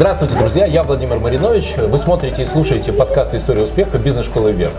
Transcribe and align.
Здравствуйте, 0.00 0.34
друзья, 0.34 0.64
я 0.64 0.82
Владимир 0.82 1.18
Маринович. 1.18 1.74
Вы 1.76 1.98
смотрите 1.98 2.44
и 2.44 2.46
слушаете 2.46 2.90
подкаст 2.90 3.34
«История 3.34 3.64
успеха» 3.64 3.98
бизнес-школы 3.98 4.52
«Вверх». 4.52 4.72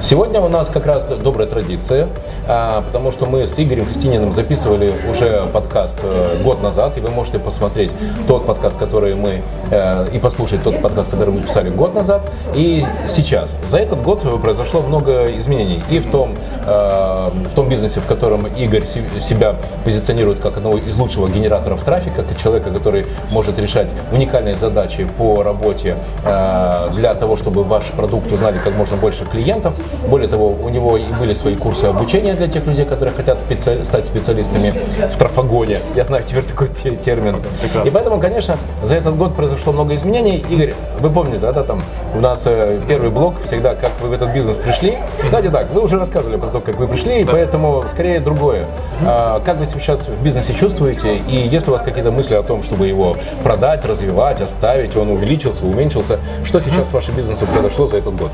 Сегодня 0.00 0.40
у 0.40 0.48
нас 0.48 0.68
как 0.68 0.86
раз 0.86 1.04
добрая 1.04 1.48
традиция, 1.48 2.06
а, 2.46 2.82
потому 2.82 3.10
что 3.10 3.26
мы 3.26 3.48
с 3.48 3.58
Игорем 3.58 3.86
Христининым 3.86 4.32
записывали 4.32 4.92
уже 5.10 5.46
подкаст 5.52 5.98
э, 6.04 6.40
год 6.44 6.62
назад, 6.62 6.96
и 6.96 7.00
вы 7.00 7.10
можете 7.10 7.40
посмотреть 7.40 7.90
тот 8.28 8.46
подкаст, 8.46 8.78
который 8.78 9.16
мы, 9.16 9.42
э, 9.72 10.06
и 10.12 10.20
послушать 10.20 10.62
тот 10.62 10.80
подкаст, 10.80 11.10
который 11.10 11.34
мы 11.34 11.40
писали 11.40 11.70
год 11.70 11.96
назад, 11.96 12.30
и 12.54 12.86
сейчас. 13.08 13.56
За 13.64 13.78
этот 13.78 14.00
год 14.00 14.22
произошло 14.40 14.80
много 14.82 15.36
изменений 15.38 15.82
и 15.90 15.98
в 15.98 16.08
том, 16.08 16.36
э, 16.64 17.30
в 17.50 17.54
том 17.56 17.68
бизнесе, 17.68 17.98
в 17.98 18.06
котором 18.06 18.46
Игорь 18.46 18.86
себя 18.86 19.56
позиционирует 19.84 20.38
как 20.38 20.56
одного 20.58 20.78
из 20.78 20.96
лучших 20.96 21.34
генераторов 21.34 21.82
трафика, 21.82 22.22
как 22.22 22.40
человека, 22.40 22.70
который 22.70 23.06
может 23.32 23.58
решать 23.58 23.88
уникальные 24.12 24.54
задачи 24.54 24.67
по 25.16 25.42
работе 25.42 25.96
э, 26.24 26.90
для 26.94 27.14
того, 27.14 27.36
чтобы 27.36 27.64
ваш 27.64 27.84
продукт 27.86 28.30
узнали 28.32 28.58
как 28.62 28.74
можно 28.74 28.96
больше 28.96 29.24
клиентов. 29.24 29.74
Более 30.08 30.28
того, 30.28 30.48
у 30.62 30.68
него 30.68 30.96
и 30.96 31.04
были 31.18 31.34
свои 31.34 31.54
курсы 31.56 31.84
обучения 31.84 32.34
для 32.34 32.48
тех 32.48 32.66
людей, 32.66 32.84
которые 32.84 33.14
хотят 33.14 33.38
специали- 33.38 33.82
стать 33.84 34.06
специалистами 34.06 34.74
в 35.10 35.16
трафагоне. 35.16 35.80
Я 35.94 36.04
знаю 36.04 36.24
теперь 36.24 36.44
такой 36.44 36.68
те- 36.68 36.96
термин. 36.96 37.36
Прекрасно. 37.60 37.88
И 37.88 37.90
поэтому, 37.90 38.20
конечно, 38.20 38.56
за 38.82 38.94
этот 38.94 39.16
год 39.16 39.34
произошло 39.34 39.72
много 39.72 39.94
изменений. 39.94 40.44
Игорь, 40.48 40.74
вы 41.00 41.10
помните, 41.10 41.38
да, 41.38 41.52
да, 41.52 41.62
там 41.62 41.82
у 42.14 42.20
нас 42.20 42.42
э, 42.46 42.80
первый 42.88 43.10
блок 43.10 43.34
всегда, 43.44 43.74
как 43.74 43.90
вы 44.02 44.08
в 44.08 44.12
этот 44.12 44.30
бизнес 44.32 44.56
пришли. 44.56 44.98
Давайте 45.30 45.50
так, 45.50 45.70
вы 45.72 45.80
уже 45.82 45.98
рассказывали 45.98 46.36
про 46.36 46.48
то, 46.48 46.60
как 46.60 46.76
вы 46.76 46.86
пришли, 46.88 47.20
и 47.20 47.24
поэтому 47.24 47.84
скорее 47.90 48.20
другое. 48.20 48.66
А, 49.04 49.40
как 49.44 49.58
вы 49.58 49.66
сейчас 49.66 50.08
в 50.08 50.22
бизнесе 50.22 50.52
чувствуете, 50.54 51.16
и 51.16 51.36
есть 51.36 51.66
ли 51.66 51.70
у 51.70 51.72
вас 51.72 51.82
какие-то 51.82 52.10
мысли 52.10 52.34
о 52.34 52.42
том, 52.42 52.62
чтобы 52.62 52.86
его 52.86 53.16
продать, 53.42 53.84
развивать, 53.84 54.40
оставить, 54.48 54.96
он 54.96 55.10
увеличился, 55.10 55.64
уменьшился? 55.64 56.18
Что 56.44 56.58
сейчас 56.60 56.88
с 56.88 56.92
вашим 56.92 57.14
бизнесом 57.14 57.46
произошло 57.48 57.86
за 57.86 57.98
этот 57.98 58.16
год? 58.16 58.30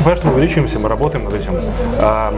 Что 0.00 0.26
мы 0.28 0.34
увеличиваемся, 0.34 0.78
мы 0.78 0.88
работаем 0.88 1.24
над 1.24 1.34
этим. 1.34 1.52
А, 1.98 2.32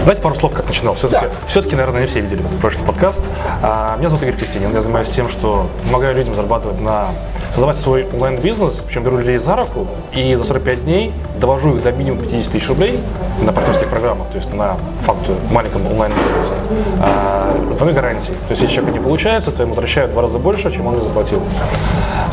давайте 0.00 0.20
пару 0.20 0.34
слов, 0.34 0.52
как 0.52 0.66
начинал. 0.66 0.94
Все-таки, 0.94 1.26
Да. 1.26 1.32
все-таки, 1.46 1.76
наверное, 1.76 2.02
не 2.02 2.06
все 2.06 2.20
видели 2.20 2.42
прошлый 2.60 2.84
подкаст. 2.86 3.22
А, 3.62 3.96
меня 3.98 4.10
зовут 4.10 4.24
Игорь 4.24 4.36
Кристинин, 4.36 4.74
я 4.74 4.82
занимаюсь 4.82 5.08
тем, 5.10 5.28
что 5.28 5.68
помогаю 5.86 6.16
людям 6.16 6.34
зарабатывать 6.34 6.80
на 6.80 7.08
создавать 7.50 7.76
свой 7.76 8.06
онлайн-бизнес, 8.12 8.74
причем 8.86 9.04
беру 9.04 9.18
людей 9.18 9.38
за 9.38 9.56
руку 9.56 9.86
и 10.12 10.34
за 10.34 10.44
45 10.44 10.84
дней 10.84 11.12
довожу 11.38 11.76
их 11.76 11.82
до 11.82 11.92
минимум 11.92 12.20
50 12.20 12.52
тысяч 12.52 12.68
рублей 12.68 13.00
на 13.42 13.52
партнерских 13.52 13.88
программах, 13.88 14.28
то 14.28 14.38
есть 14.38 14.52
на 14.52 14.76
факту 15.02 15.34
маленьком 15.50 15.86
онлайн-бизнесе, 15.86 16.54
а, 17.00 17.54
с 17.72 17.76
двумя 17.76 17.92
гарантией. 17.92 18.36
То 18.46 18.50
есть 18.50 18.62
если 18.62 18.76
человеку 18.76 18.98
не 18.98 19.02
получается, 19.02 19.50
то 19.50 19.62
ему 19.62 19.74
возвращают 19.74 20.10
в 20.10 20.12
два 20.14 20.22
раза 20.22 20.38
больше, 20.38 20.72
чем 20.72 20.86
он 20.86 20.94
мне 20.94 21.02
заплатил. 21.02 21.42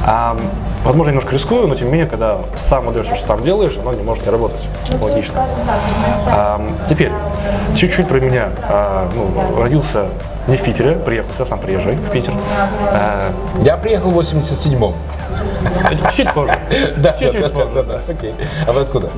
А, 0.05 0.37
возможно, 0.83 1.11
немножко 1.11 1.33
рискую, 1.33 1.67
но 1.67 1.75
тем 1.75 1.87
не 1.87 1.93
менее, 1.93 2.07
когда 2.07 2.39
сам 2.55 2.89
отдаешь, 2.89 3.07
что 3.07 3.27
сам 3.27 3.43
делаешь, 3.43 3.77
оно 3.79 3.93
не 3.93 4.03
может 4.03 4.25
не 4.25 4.31
работать. 4.31 4.61
Логично. 5.01 5.45
А, 6.27 6.61
теперь, 6.89 7.11
чуть-чуть 7.75 8.07
про 8.07 8.19
меня. 8.19 8.49
А, 8.63 9.09
ну, 9.15 9.61
родился 9.61 10.05
не 10.47 10.57
в 10.57 10.61
Питере, 10.61 10.91
приехал, 10.91 11.29
я 11.39 11.45
сам 11.45 11.59
приезжай 11.59 11.95
в 11.95 12.09
Питер. 12.11 12.33
А, 12.91 13.31
Я 13.61 13.77
приехал 13.77 14.11
в 14.11 14.19
87-м. 14.19 14.93
чуть 16.15 16.31
позже. 16.33 16.53
Да, 16.97 17.11
Чуть-чуть 17.13 17.41
да, 17.41 17.49
позже. 17.49 17.99
окей. 18.07 18.33
А 18.67 18.71
вы 18.71 18.81
откуда? 18.81 19.09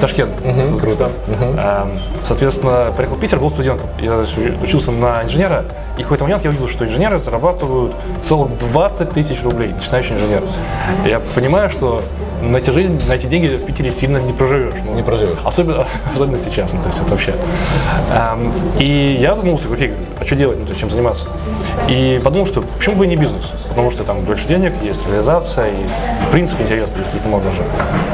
Ташкент. 0.00 0.32
круто. 0.80 1.10
А, 1.58 1.88
Соответственно, 2.26 2.92
приехал 2.96 3.16
в 3.16 3.20
Питер, 3.20 3.40
был 3.40 3.50
студентом. 3.50 3.88
Я 3.98 4.24
учился 4.62 4.92
на 4.92 5.22
инженера, 5.24 5.64
и 5.96 6.00
в 6.00 6.02
какой-то 6.02 6.24
момент 6.24 6.44
я 6.44 6.50
увидел, 6.50 6.68
что 6.68 6.84
инженеры 6.84 7.18
зарабатывают 7.18 7.94
целых 8.22 8.58
20 8.58 9.10
тысяч 9.12 9.42
рублей, 9.42 9.72
начинающий 9.72 10.14
инженер. 10.14 10.42
Я 11.06 11.20
понимаю, 11.34 11.70
что 11.70 12.02
на 12.42 12.58
эти, 12.58 12.70
жизнь, 12.70 13.00
на 13.08 13.14
эти 13.14 13.26
деньги 13.26 13.56
в 13.56 13.64
Питере 13.64 13.90
сильно 13.90 14.18
не 14.18 14.34
проживешь. 14.34 14.74
Ну, 14.84 14.94
Не 14.94 15.02
проживешь. 15.02 15.38
Особенно, 15.44 15.86
особенно 16.14 16.38
сейчас, 16.38 16.70
ну, 16.72 16.82
то 16.82 16.88
есть 16.88 17.00
это 17.00 17.10
вообще. 17.10 17.34
Ам, 18.10 18.52
и 18.78 19.16
я 19.18 19.34
задумался, 19.34 19.68
окей, 19.72 19.94
а 20.20 20.24
что 20.24 20.36
делать, 20.36 20.58
ну, 20.58 20.64
то 20.64 20.70
есть 20.70 20.80
чем 20.80 20.90
заниматься? 20.90 21.26
И 21.88 22.20
подумал, 22.22 22.46
что 22.46 22.62
почему 22.62 22.96
бы 22.96 23.06
и 23.06 23.08
не 23.08 23.16
бизнес? 23.16 23.44
Потому 23.70 23.90
что 23.90 24.04
там 24.04 24.20
больше 24.22 24.46
денег, 24.46 24.74
есть 24.82 25.00
реализация, 25.06 25.68
и 25.68 25.86
в 26.28 26.30
принципе 26.30 26.64
интересно, 26.64 26.96
есть 26.96 27.06
какие-то 27.06 27.28
много 27.28 27.50
же. 27.52 27.62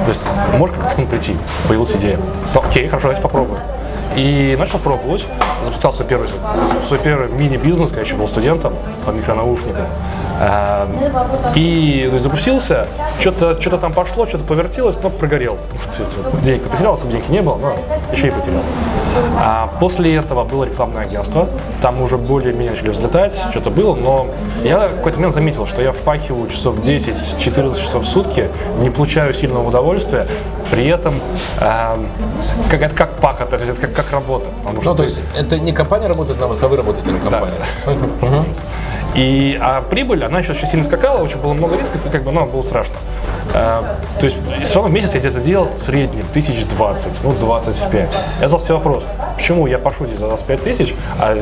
То 0.05 0.09
есть 0.09 0.21
может 0.57 0.77
как-то 0.77 1.03
к 1.03 1.07
прийти, 1.09 1.37
появилась 1.67 1.93
идея. 1.97 2.19
Ну, 2.55 2.61
окей, 2.61 2.87
хорошо, 2.87 3.09
давайте 3.09 3.23
попробуем. 3.23 3.61
И 4.17 4.57
начал 4.59 4.79
пробовать, 4.79 5.25
запускал 5.65 5.93
свой 5.93 6.07
первый, 6.07 6.29
свой 6.87 6.99
первый 6.99 7.29
мини-бизнес, 7.31 7.91
когда 7.91 8.03
еще 8.03 8.15
был 8.15 8.29
студентом 8.29 8.75
по 9.07 9.11
микронаушникам. 9.11 9.87
А, 10.39 10.89
И 11.55 12.09
есть, 12.11 12.23
запустился, 12.23 12.87
что-то 13.21 13.61
что 13.61 13.79
там 13.79 13.93
пошло, 13.93 14.27
что-то 14.27 14.45
повертелось, 14.45 14.97
но 15.03 15.09
прогорел. 15.09 15.57
Денег 16.43 16.63
потерял, 16.65 16.95
особо 16.95 17.13
денег 17.13 17.29
не 17.29 17.41
было, 17.43 17.57
но 17.57 17.75
еще 18.13 18.29
и 18.29 18.31
потерял. 18.31 18.63
А 19.39 19.69
после 19.79 20.17
этого 20.17 20.45
было 20.45 20.65
рекламное 20.65 21.03
агентство, 21.03 21.49
там 21.81 22.01
уже 22.03 22.17
более-менее 22.17 22.73
начали 22.73 22.91
взлетать, 22.91 23.41
что-то 23.51 23.71
было, 23.71 23.95
но 23.95 24.27
я 24.65 24.87
в 24.87 24.97
какой-то 24.97 25.19
момент 25.19 25.35
заметил, 25.35 25.67
что 25.67 25.83
я 25.83 25.93
впахиваю 25.93 26.49
часов 26.49 26.79
10-14 26.79 27.81
часов 27.81 28.05
в 28.05 28.07
сутки, 28.07 28.49
не 28.81 28.91
получаю 28.91 29.35
сильного 29.35 29.69
удовольствия, 29.69 30.27
при 30.71 30.87
этом 30.87 31.15
эм, 31.61 32.07
как, 32.71 32.81
это 32.81 32.95
как 32.95 33.11
пахот, 33.17 33.53
это 33.53 33.75
как, 33.75 34.02
как 34.03 34.13
работа. 34.13 34.47
потому 34.59 34.77
Ну, 34.77 34.83
что 34.83 34.95
то 34.95 35.03
есть 35.03 35.19
это 35.37 35.59
не 35.59 35.73
компания 35.73 36.07
работает 36.07 36.41
на 36.41 36.47
вас, 36.47 36.63
а 36.63 36.69
вы 36.69 36.77
работаете 36.77 37.11
на 37.11 37.19
компанию. 37.19 37.57
Мгм. 38.21 38.45
И, 39.15 39.59
а 39.61 39.83
прибыль, 39.83 40.25
она 40.25 40.39
еще 40.39 40.53
очень 40.53 40.67
сильно 40.67 40.85
скакала, 40.85 41.23
очень 41.23 41.37
было 41.37 41.53
много 41.53 41.77
рисков, 41.77 42.05
и 42.07 42.09
как 42.09 42.23
бы, 42.25 42.33
ну, 42.33 42.47
было 42.47 42.63
страшно. 42.63 42.95
А, 43.53 43.99
то 44.19 44.25
есть, 44.25 44.37
все 44.63 44.75
равно 44.77 44.89
в 44.89 44.93
месяц 44.93 45.13
я 45.13 45.21
где-то 45.21 45.41
делал 45.41 45.69
в 45.75 45.79
среднем 45.79 46.25
тысяч 46.33 46.65
двадцать, 46.67 47.23
ну, 47.23 47.33
25. 47.33 48.11
Я 48.41 48.49
задал 48.49 48.61
себе 48.61 48.75
вопрос, 48.75 49.05
почему 49.37 49.67
я 49.67 49.79
пошу 49.79 50.07
здесь 50.07 50.19
за 50.19 50.27
25 50.27 50.63
тысяч, 50.63 50.95
а 51.19 51.39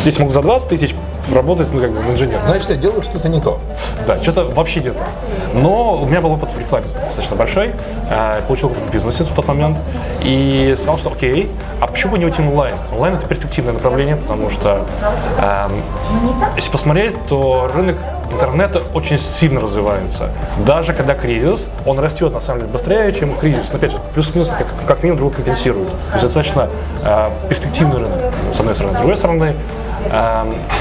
здесь 0.00 0.18
могу 0.18 0.32
за 0.32 0.40
20 0.40 0.68
тысяч 0.68 0.94
работать, 1.32 1.72
ну, 1.72 1.80
как 1.80 1.90
бы, 1.90 2.00
инженер. 2.10 2.40
Значит, 2.46 2.70
я 2.70 2.76
делаю 2.76 3.02
что-то 3.02 3.28
не 3.28 3.40
то. 3.40 3.58
Да, 4.06 4.20
что-то 4.22 4.44
вообще 4.44 4.80
не 4.80 4.90
то. 4.90 5.04
Но 5.54 5.96
у 5.96 6.06
меня 6.06 6.20
был 6.20 6.32
опыт 6.32 6.50
в 6.52 6.58
рекламе 6.58 6.86
достаточно 6.94 7.36
большой. 7.36 7.72
Э, 8.10 8.40
Получил 8.46 8.68
опыт 8.68 8.82
в 8.88 8.92
бизнесе 8.92 9.24
в 9.24 9.28
тот 9.28 9.46
момент. 9.48 9.78
И 10.22 10.74
сказал, 10.76 10.98
что 10.98 11.12
окей, 11.12 11.50
а 11.80 11.86
почему 11.86 12.12
бы 12.12 12.18
не 12.18 12.24
уйти 12.24 12.42
в 12.42 12.48
онлайн? 12.48 12.74
Онлайн 12.92 13.14
это 13.14 13.26
перспективное 13.26 13.74
направление, 13.74 14.16
потому 14.16 14.50
что 14.50 14.86
эм, 15.38 15.82
если 16.56 16.70
посмотреть, 16.70 17.14
то 17.26 17.70
рынок 17.74 17.96
интернета 18.30 18.82
очень 18.94 19.18
сильно 19.18 19.60
развивается. 19.60 20.30
Даже 20.66 20.92
когда 20.92 21.14
кризис, 21.14 21.66
он 21.86 21.98
растет 21.98 22.32
на 22.32 22.40
самом 22.40 22.60
деле 22.60 22.72
быстрее, 22.72 23.12
чем 23.12 23.36
кризис. 23.36 23.70
Но 23.70 23.76
опять 23.76 23.92
же, 23.92 23.98
плюс-минус 24.14 24.48
как, 24.48 24.66
как 24.86 25.02
минимум 25.02 25.18
друг 25.18 25.36
компенсирует. 25.36 25.88
То 25.88 25.94
есть 26.12 26.22
достаточно 26.22 26.68
э, 27.04 27.30
перспективный 27.48 27.98
рынок, 27.98 28.18
с 28.52 28.60
одной 28.60 28.74
стороны. 28.74 28.94
С 28.94 28.98
другой 28.98 29.16
стороны, 29.16 29.54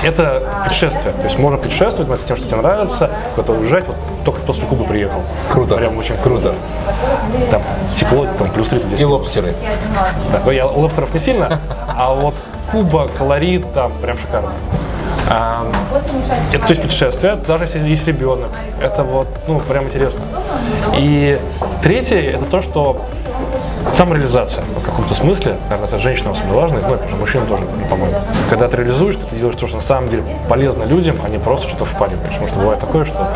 это 0.03 0.44
путешествие. 0.63 1.13
То 1.13 1.23
есть 1.23 1.38
можно 1.38 1.57
путешествовать, 1.57 1.97
заниматься 1.97 2.28
тем, 2.28 2.38
что 2.38 2.47
тебе 2.47 2.57
нравится, 2.57 3.09
куда-то 3.35 3.53
уезжать. 3.53 3.88
Вот 3.88 3.95
только 4.25 4.41
после 4.41 4.66
Кубы 4.67 4.85
приехал. 4.85 5.22
Круто. 5.50 5.75
Прям 5.75 5.97
очень 5.97 6.16
Круто. 6.17 6.56
Там 7.51 7.62
тепло, 7.95 8.28
там 8.38 8.51
плюс 8.51 8.69
30 8.69 8.88
здесь. 8.88 9.01
И 9.01 9.06
лобстеры. 9.06 9.56
Да. 10.31 10.41
Ну, 10.45 10.51
я 10.51 10.66
лобстеров 10.66 11.13
не 11.13 11.19
сильно, 11.19 11.59
а 11.97 12.13
вот 12.13 12.35
Куба, 12.72 13.07
колорит 13.07 13.72
там 13.73 13.91
прям 14.01 14.17
шикарно. 14.17 14.51
А, 15.29 15.66
это, 16.51 16.66
то 16.66 16.73
есть 16.73 16.81
путешествие, 16.81 17.35
даже 17.47 17.63
если 17.63 17.79
есть 17.79 18.06
ребенок, 18.06 18.50
это 18.81 19.03
вот, 19.03 19.28
ну, 19.47 19.59
прям 19.59 19.85
интересно. 19.85 20.22
И 20.97 21.39
третье, 21.81 22.17
это 22.17 22.45
то, 22.45 22.62
что 22.62 23.01
самореализация 23.94 24.63
в 24.63 24.83
каком-то 24.83 25.16
смысле, 25.16 25.57
наверное, 25.69 25.88
это 25.88 25.97
женщинам 25.99 26.33
особенно 26.33 26.53
важно, 26.53 26.79
ну, 26.81 27.09
же 27.09 27.16
мужчинам 27.16 27.47
тоже, 27.47 27.63
по-моему. 27.89 28.17
Когда 28.49 28.67
ты 28.67 28.77
реализуешь, 28.77 29.16
ты 29.16 29.35
делаешь 29.35 29.55
то, 29.55 29.67
что 29.67 29.77
на 29.77 29.81
самом 29.81 30.09
деле 30.09 30.23
полезно 30.50 30.83
людям, 30.83 31.18
а 31.24 31.30
не 31.30 31.38
просто 31.38 31.68
что-то 31.69 31.85
впариваешь. 31.85 32.24
Потому 32.27 32.47
что 32.47 32.59
бывает 32.59 32.80
такое, 32.80 33.06
что, 33.06 33.33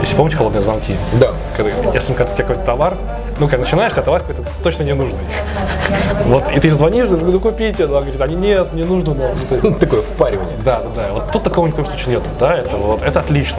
если 0.00 0.14
помните 0.14 0.36
холодные 0.36 0.62
звонки, 0.62 0.96
Да. 1.14 1.32
Когда, 1.58 1.92
если 1.92 2.12
когда 2.14 2.32
у 2.32 2.36
тебя 2.36 2.44
какой-то 2.44 2.64
товар, 2.64 2.94
ну, 3.38 3.48
когда 3.48 3.64
начинаешь, 3.64 3.92
а 3.96 4.02
товар 4.02 4.20
какой-то 4.20 4.42
точно 4.62 4.84
не 4.84 4.94
нужный. 4.94 5.18
Вот, 6.24 6.44
и 6.54 6.60
ты 6.60 6.72
звонишь, 6.72 7.08
ну 7.08 7.40
купите, 7.40 7.84
она 7.84 8.00
говорит, 8.00 8.20
они 8.20 8.36
нет, 8.36 8.72
не 8.72 8.84
нужно. 8.84 9.14
Ну, 9.14 9.74
Такое 9.80 10.02
впаривание. 10.02 10.56
да, 10.64 10.80
да, 10.80 11.02
да. 11.02 11.12
Вот 11.12 11.32
тут 11.32 11.42
такого 11.42 11.66
ни 11.66 11.70
в 11.70 11.74
коем 11.74 11.88
случае 11.88 12.16
нету, 12.16 12.26
да, 12.38 12.56
это 12.56 12.76
вот, 12.76 13.02
это 13.02 13.20
отлично. 13.20 13.58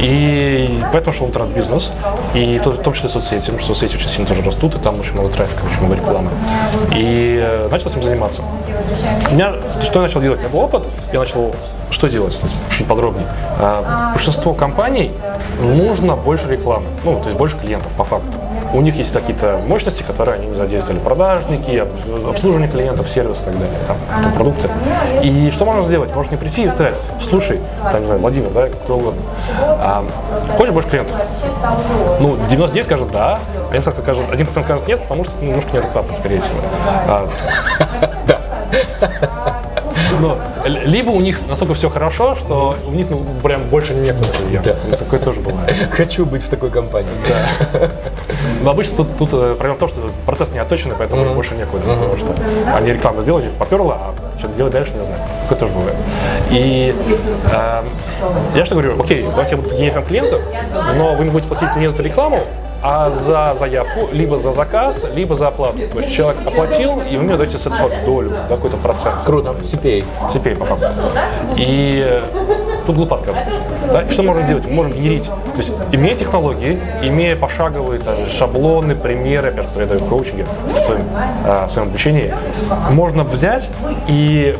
И 0.00 0.78
поэтому 0.92 1.12
шел 1.14 1.26
интернет-бизнес, 1.26 1.90
и 2.34 2.58
в 2.58 2.82
том 2.82 2.92
числе 2.92 3.08
соцсети, 3.08 3.40
потому 3.40 3.58
что 3.58 3.74
соцсети 3.74 3.96
очень 3.96 4.08
сильно 4.08 4.26
тоже 4.26 4.42
растут, 4.42 4.74
и 4.74 4.78
там 4.78 4.98
очень 5.00 5.12
много 5.12 5.28
трафика, 5.30 5.64
очень 5.64 5.80
много 5.80 5.96
рекламы. 5.96 6.30
И 6.94 7.38
э, 7.42 7.68
начал 7.70 7.90
этим 7.90 8.02
заниматься. 8.02 8.42
У 9.30 9.34
меня, 9.34 9.54
что 9.82 10.00
я 10.00 10.02
начал 10.02 10.20
делать? 10.20 10.38
У 10.38 10.42
меня 10.42 10.52
был 10.52 10.60
опыт, 10.60 10.84
я 11.12 11.18
начал 11.20 11.52
что 11.90 12.08
делать? 12.08 12.38
Чуть 12.70 12.86
подробнее. 12.86 13.26
А, 13.58 14.12
большинство 14.12 14.52
компаний 14.52 15.10
нужно 15.60 16.16
больше 16.16 16.48
рекламы, 16.48 16.86
ну, 17.04 17.17
то 17.20 17.26
есть 17.26 17.38
больше 17.38 17.56
клиентов, 17.58 17.90
по 17.96 18.04
факту. 18.04 18.32
у 18.74 18.80
них 18.80 18.96
есть 18.96 19.12
какие-то 19.12 19.60
мощности, 19.66 20.02
которые 20.02 20.36
они 20.36 20.46
не 20.46 20.54
задействовали. 20.54 21.00
Продажники, 21.00 21.82
обслуживание 22.28 22.68
клиентов, 22.68 23.08
сервис 23.08 23.36
и 23.40 23.44
так 23.44 23.54
далее, 23.54 23.78
там, 23.86 23.96
там 24.22 24.32
продукты. 24.32 24.68
И 25.22 25.50
что 25.50 25.64
можно 25.64 25.82
сделать? 25.82 26.14
Можно 26.14 26.32
не 26.32 26.36
прийти 26.36 26.64
и 26.64 26.70
сказать, 26.70 26.94
слушай, 27.20 27.60
там, 27.90 28.00
не 28.00 28.06
знаю, 28.06 28.20
Владимир, 28.20 28.50
да, 28.50 28.68
кто 28.68 28.96
угодно, 28.96 29.22
а, 29.58 30.04
хочешь 30.56 30.72
больше 30.72 30.88
клиентов? 30.90 31.16
Ну, 32.20 32.36
99 32.48 32.84
скажет 32.84 33.12
да, 33.12 33.38
а 33.70 33.74
1% 33.74 34.02
скажет, 34.02 34.24
1% 34.30 34.62
скажет 34.62 34.86
нет, 34.86 35.02
потому 35.02 35.24
что 35.24 35.32
немножко 35.42 35.72
неадекватно, 35.72 36.16
скорее 36.16 36.40
всего. 36.40 36.58
А, 37.06 37.28
Да. 38.28 39.57
Но 40.20 40.38
либо 40.66 41.10
у 41.10 41.20
них 41.20 41.40
настолько 41.48 41.74
все 41.74 41.88
хорошо, 41.88 42.34
что 42.34 42.74
у 42.86 42.90
них 42.90 43.08
ну, 43.10 43.24
прям 43.42 43.64
больше 43.68 43.94
некуда 43.94 44.28
клиентов. 44.28 44.76
Да. 44.90 44.96
Такое 44.96 45.20
тоже 45.20 45.40
бывает. 45.40 45.74
Хочу 45.90 46.26
быть 46.26 46.42
в 46.42 46.48
такой 46.48 46.70
компании. 46.70 47.10
Но 48.62 48.70
обычно 48.70 48.96
тут, 48.96 49.16
тут 49.18 49.30
э, 49.32 49.54
проблема 49.54 49.76
в 49.76 49.78
том, 49.78 49.88
что 49.88 50.10
процесс 50.26 50.50
не 50.50 50.58
отточенный, 50.58 50.94
поэтому 50.98 51.24
им 51.24 51.34
больше 51.34 51.54
некуда, 51.54 51.82
потому 51.84 52.16
что 52.16 52.34
они 52.74 52.92
рекламу 52.92 53.20
сделали, 53.20 53.50
поперло, 53.58 53.94
а 53.94 54.38
что 54.38 54.48
делать 54.48 54.72
дальше, 54.72 54.92
не 54.94 55.04
знаю. 55.04 55.20
Такое 55.42 55.58
тоже 55.58 55.72
бывает. 55.72 55.96
И 56.50 56.94
эм, 57.52 57.86
я 58.54 58.64
что 58.64 58.74
говорю, 58.74 59.00
окей, 59.00 59.22
давайте 59.22 59.56
вот 59.56 59.72
генерим 59.72 60.04
клиентов, 60.04 60.42
но 60.96 61.14
вы 61.14 61.24
мне 61.24 61.32
будете 61.32 61.48
платить 61.48 61.74
не 61.76 61.90
за 61.90 62.02
рекламу, 62.02 62.40
а 62.82 63.10
за 63.10 63.54
заявку, 63.58 64.08
либо 64.12 64.38
за 64.38 64.52
заказ, 64.52 65.04
либо 65.14 65.34
за 65.34 65.48
оплату. 65.48 65.78
То 65.92 65.98
есть 65.98 66.12
человек 66.14 66.46
оплатил, 66.46 67.00
и 67.00 67.16
вы 67.16 67.24
мне 67.24 67.36
даете 67.36 67.58
с 67.58 67.66
этого 67.66 67.90
долю, 68.04 68.32
какой-то 68.48 68.76
процент. 68.76 69.22
Круто. 69.24 69.54
CPA. 69.62 70.04
Теперь 70.32 70.56
по 70.56 70.64
факту. 70.64 70.86
И 71.56 72.04
э, 72.06 72.20
тут 72.86 73.10
отказываться. 73.10 73.52
Да? 73.92 74.02
И 74.02 74.12
что 74.12 74.22
можно 74.22 74.42
делать? 74.42 74.64
Мы 74.66 74.72
можем 74.72 74.92
генерить. 74.92 75.24
То 75.24 75.56
есть, 75.56 75.72
имея 75.92 76.14
технологии, 76.14 76.78
имея 77.02 77.36
пошаговые 77.36 78.00
там, 78.00 78.28
шаблоны, 78.28 78.94
примеры, 78.94 79.48
опять 79.48 79.64
же, 79.64 79.68
которые 79.68 79.88
я 79.88 79.94
даю 79.94 80.06
в 80.06 80.08
коучинге, 80.08 80.46
в 80.66 80.80
своем, 80.80 81.04
э, 81.44 81.66
в 81.66 81.70
своем 81.70 81.88
обучении, 81.88 82.34
можно 82.90 83.24
взять 83.24 83.70
и 84.06 84.56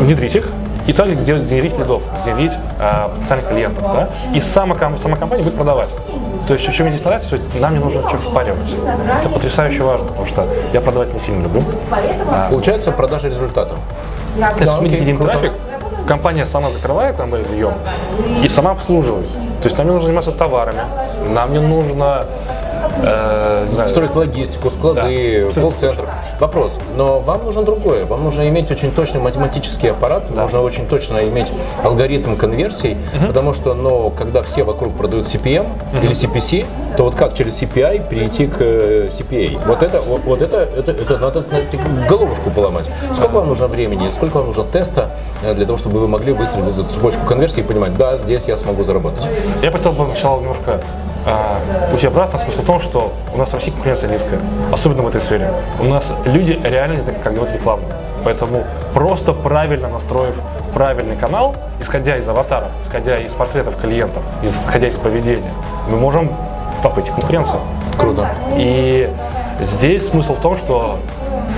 внедрить 0.00 0.36
их, 0.36 0.50
и 0.86 0.92
также 0.92 1.14
где 1.14 1.34
генерить 1.34 1.78
лидов, 1.78 2.02
генерить 2.26 2.52
э, 2.78 3.08
потенциальных 3.14 3.48
клиентов, 3.48 3.84
да? 3.92 4.08
И 4.34 4.40
сама, 4.40 4.76
сама 5.02 5.16
компания 5.16 5.42
будет 5.42 5.54
продавать. 5.54 5.88
То 6.46 6.54
есть, 6.54 6.72
что 6.72 6.82
мне 6.82 6.92
здесь 6.92 7.04
нравится, 7.04 7.36
что 7.36 7.58
нам 7.58 7.72
не 7.72 7.78
нужно 7.78 8.06
что 8.08 8.18
впаривать. 8.18 8.74
Это 9.20 9.28
потрясающе 9.28 9.82
важно, 9.82 10.06
потому 10.06 10.26
что 10.26 10.46
я 10.72 10.80
продавать 10.80 11.14
не 11.14 11.20
сильно 11.20 11.42
люблю. 11.42 11.62
А, 12.30 12.50
Получается 12.50 12.92
продажа 12.92 13.28
результата. 13.28 13.74
то 14.36 14.64
есть 14.64 14.80
мы 14.80 14.86
окей, 14.88 15.14
круто. 15.16 15.32
трафик, 15.32 15.52
компания 16.06 16.44
сама 16.44 16.70
закрывает 16.70 17.16
там 17.16 17.32
объем 17.32 17.74
и 18.42 18.48
сама 18.48 18.72
обслуживает. 18.72 19.28
То 19.62 19.68
есть 19.68 19.78
нам 19.78 19.86
не 19.86 19.92
нужно 19.92 20.06
заниматься 20.06 20.32
товарами, 20.32 20.80
нам 21.30 21.52
не 21.52 21.60
нужно 21.60 22.26
э, 23.02 23.66
знаю, 23.70 23.90
Строить 23.90 24.14
логистику, 24.16 24.70
склады, 24.70 25.50
Да. 25.54 25.60
колл-центр. 25.60 26.04
Вопрос. 26.40 26.78
Но 26.96 27.20
вам 27.20 27.44
нужно 27.44 27.62
другое. 27.62 28.04
Вам 28.04 28.24
нужно 28.24 28.48
иметь 28.48 28.70
очень 28.70 28.90
точный 28.90 29.20
математический 29.20 29.90
аппарат, 29.90 30.30
нужно 30.34 30.60
очень 30.62 30.86
точно 30.86 31.18
иметь 31.28 31.48
алгоритм 31.82 32.36
конверсий, 32.36 32.96
потому 33.26 33.52
что, 33.52 33.74
ну, 33.74 34.10
когда 34.10 34.42
все 34.42 34.64
вокруг 34.64 34.94
продают 34.94 35.26
CPM 35.26 35.66
или 36.02 36.12
CPC, 36.14 36.64
то 36.96 37.04
вот 37.04 37.14
как 37.14 37.34
через 37.34 37.60
CPI 37.60 38.08
перейти 38.08 38.46
к 38.46 38.56
э, 38.60 39.10
CPA? 39.10 39.60
Вот 39.66 39.82
это, 39.82 40.00
вот, 40.00 40.42
это, 40.42 40.56
это, 40.56 40.92
это 40.92 41.18
надо 41.18 41.42
знаете, 41.42 41.78
головушку 42.08 42.50
поломать. 42.50 42.86
Сколько 43.12 43.32
вам 43.32 43.48
нужно 43.48 43.66
времени, 43.66 44.10
сколько 44.10 44.36
вам 44.36 44.46
нужно 44.46 44.64
теста 44.64 45.10
э, 45.42 45.54
для 45.54 45.66
того, 45.66 45.78
чтобы 45.78 46.00
вы 46.00 46.08
могли 46.08 46.32
выстроить 46.32 46.68
эту 46.68 46.84
цепочку 46.84 47.26
конверсий 47.26 47.60
и 47.60 47.64
понимать, 47.64 47.96
да, 47.96 48.16
здесь 48.16 48.44
я 48.44 48.56
смогу 48.56 48.84
заработать. 48.84 49.24
Я 49.62 49.70
хотел 49.70 49.92
бы 49.92 50.04
сначала 50.06 50.40
немножко 50.40 50.80
а, 51.26 51.58
уйти 51.92 52.06
обратно. 52.06 52.38
Смысл 52.38 52.62
в 52.62 52.66
том, 52.66 52.80
что 52.80 53.12
у 53.32 53.38
нас 53.38 53.48
в 53.48 53.54
России 53.54 53.70
конкуренция 53.70 54.10
низкая, 54.10 54.40
особенно 54.72 55.02
в 55.02 55.08
этой 55.08 55.20
сфере. 55.20 55.52
У 55.80 55.84
нас 55.84 56.12
люди 56.24 56.58
реально 56.62 56.94
не 56.94 57.00
знают, 57.00 57.22
как 57.22 57.34
делать 57.34 57.52
рекламу. 57.52 57.82
Поэтому 58.24 58.64
просто 58.94 59.32
правильно 59.32 59.88
настроив 59.88 60.40
правильный 60.72 61.16
канал, 61.16 61.54
исходя 61.80 62.16
из 62.16 62.28
аватаров, 62.28 62.68
исходя 62.84 63.18
из 63.18 63.32
портретов 63.34 63.76
клиентов, 63.80 64.22
исходя 64.42 64.88
из 64.88 64.96
поведения, 64.96 65.52
мы 65.88 65.98
можем 65.98 66.30
попыть 66.84 67.08
в 67.08 67.14
конкуренцию. 67.14 67.60
Круто. 67.98 68.28
И 68.56 69.10
здесь 69.60 70.06
смысл 70.06 70.34
в 70.34 70.40
том, 70.40 70.56
что 70.56 70.98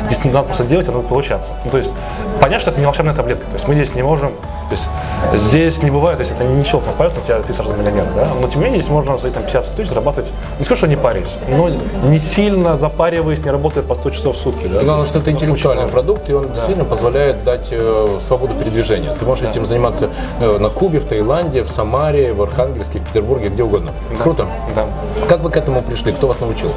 здесь 0.07 0.25
не 0.25 0.31
надо 0.31 0.47
просто 0.47 0.65
делать, 0.65 0.89
а 0.89 0.93
надо 0.93 1.07
получаться. 1.07 1.51
Ну, 1.65 1.71
то 1.71 1.79
есть 1.79 1.93
понятно, 2.41 2.61
что 2.61 2.71
это 2.71 2.79
не 2.79 2.87
волшебная 2.87 3.15
таблетка. 3.15 3.45
То 3.47 3.55
есть 3.55 3.67
мы 3.67 3.75
здесь 3.75 3.95
не 3.95 4.03
можем, 4.03 4.33
то 4.69 4.73
есть 4.73 4.89
здесь 5.35 5.83
не 5.83 5.91
бывает, 5.91 6.19
то 6.19 6.23
есть 6.23 6.33
это 6.33 6.45
не 6.45 6.63
щелкнул 6.65 6.95
пальцем, 6.95 7.23
у 7.23 7.27
тебя 7.27 7.41
ты 7.41 7.53
сразу 7.53 7.73
миллионер, 7.75 8.07
да? 8.15 8.29
Но 8.41 8.49
тем 8.49 8.61
не 8.61 8.67
менее 8.67 8.81
здесь 8.81 8.93
можно 8.93 9.17
свои 9.17 9.31
там 9.31 9.45
50 9.45 9.77
тысяч 9.77 9.89
зарабатывать, 9.89 10.33
не 10.59 10.65
скажу, 10.65 10.79
что 10.79 10.89
не 10.89 10.97
парясь, 10.97 11.35
но 11.49 11.69
не 11.69 12.19
сильно 12.19 12.77
запариваясь, 12.77 13.45
не 13.45 13.51
работая 13.51 13.83
по 13.83 13.95
100 13.95 14.11
часов 14.11 14.37
в 14.37 14.41
сутки, 14.41 14.67
да? 14.67 14.81
И 14.81 14.85
Главное, 14.85 15.07
что 15.07 15.19
это 15.19 15.31
интеллектуальный 15.31 15.89
продукт, 15.89 16.29
и 16.29 16.33
он 16.33 16.53
действительно 16.53 16.85
позволяет 16.85 17.45
дать 17.45 17.69
э, 17.71 18.19
свободу 18.27 18.55
передвижения. 18.55 19.15
Ты 19.15 19.25
можешь 19.25 19.45
этим 19.49 19.67
заниматься 19.67 20.11
э, 20.41 20.59
на 20.59 20.69
Кубе, 20.69 20.99
в 20.99 21.05
Таиланде, 21.05 21.63
в 21.63 21.71
Самаре, 21.71 22.33
в 22.33 22.43
Архангельске, 22.43 22.99
в 22.99 23.03
Петербурге, 23.03 23.49
где 23.49 23.63
угодно. 23.63 23.93
Круто. 24.23 24.47
Да. 24.75 24.87
Как 25.29 25.41
вы 25.41 25.51
к 25.51 25.57
этому 25.57 25.83
пришли? 25.83 26.13
Кто 26.13 26.27
вас 26.27 26.41
научил? 26.41 26.73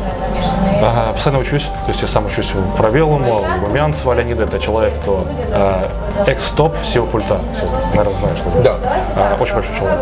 Ага, 0.81 1.13
постоянно 1.13 1.41
учусь, 1.41 1.63
то 1.63 1.89
есть 1.89 2.01
я 2.01 2.07
сам 2.07 2.25
учусь 2.25 2.53
у 2.55 2.77
Правелума, 2.77 3.39
у 3.61 3.65
Румянцева 3.65 4.13
Леонида, 4.13 4.43
это 4.43 4.59
человек, 4.59 4.93
кто 5.01 5.25
э, 5.51 5.87
экс-топ 6.25 6.73
SEO 6.83 7.05
пульта, 7.05 7.41
если, 7.51 7.67
наверное, 7.93 8.13
знаешь, 8.13 8.37
что 8.37 8.49
это. 8.49 8.61
Да. 8.61 8.77
А, 9.15 9.37
очень 9.39 9.53
большой 9.53 9.75
человек. 9.75 9.99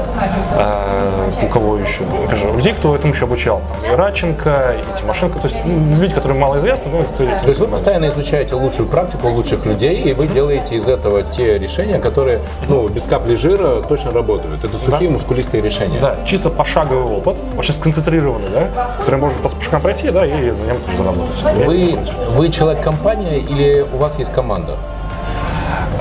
А, 0.53 1.29
у 1.41 1.47
кого 1.47 1.77
еще? 1.77 2.03
Опять 2.25 2.39
же, 2.39 2.47
у 2.47 2.57
людей, 2.57 2.73
кто 2.73 2.95
этому 2.95 3.13
еще 3.13 3.25
обучал. 3.25 3.61
Там, 3.81 3.91
и 3.91 3.95
Радченко, 3.95 4.75
и 4.79 4.99
Тимошенко, 4.99 5.39
то 5.39 5.47
есть 5.47 5.57
ну, 5.65 6.01
люди, 6.01 6.13
которые 6.13 6.39
малоизвестны, 6.39 6.91
но 6.91 7.03
кто 7.03 7.23
этим 7.23 7.39
То 7.39 7.49
есть 7.49 7.59
вы 7.59 7.67
постоянно 7.67 8.09
изучаете 8.09 8.55
лучшую 8.55 8.87
практику 8.87 9.27
лучших 9.29 9.65
людей, 9.65 10.01
и 10.01 10.13
вы 10.13 10.27
делаете 10.27 10.75
из 10.75 10.87
этого 10.87 11.23
те 11.23 11.57
решения, 11.57 11.99
которые, 11.99 12.41
ну, 12.67 12.87
без 12.87 13.03
капли 13.03 13.35
жира 13.35 13.81
точно 13.81 14.11
работают. 14.11 14.63
Это 14.63 14.77
сухие, 14.77 15.09
мускулистые 15.09 15.61
решения. 15.61 15.99
Да, 15.99 16.17
чисто 16.25 16.49
пошаговый 16.49 17.17
опыт, 17.17 17.35
очень 17.57 17.73
сконцентрированный, 17.73 18.49
да, 18.53 18.95
который 18.99 19.19
можно 19.19 19.37
по 19.41 19.49
шагам 19.61 19.81
пройти, 19.81 20.09
да, 20.09 20.25
и 20.25 20.31
на 20.31 20.65
нем 20.65 20.77
тоже 20.85 20.97
заработать. 20.97 21.65
Вы, 21.65 21.99
вы 22.35 22.49
человек-компания 22.49 23.39
или 23.39 23.85
у 23.93 23.97
вас 23.97 24.17
есть 24.19 24.31
команда? 24.31 24.77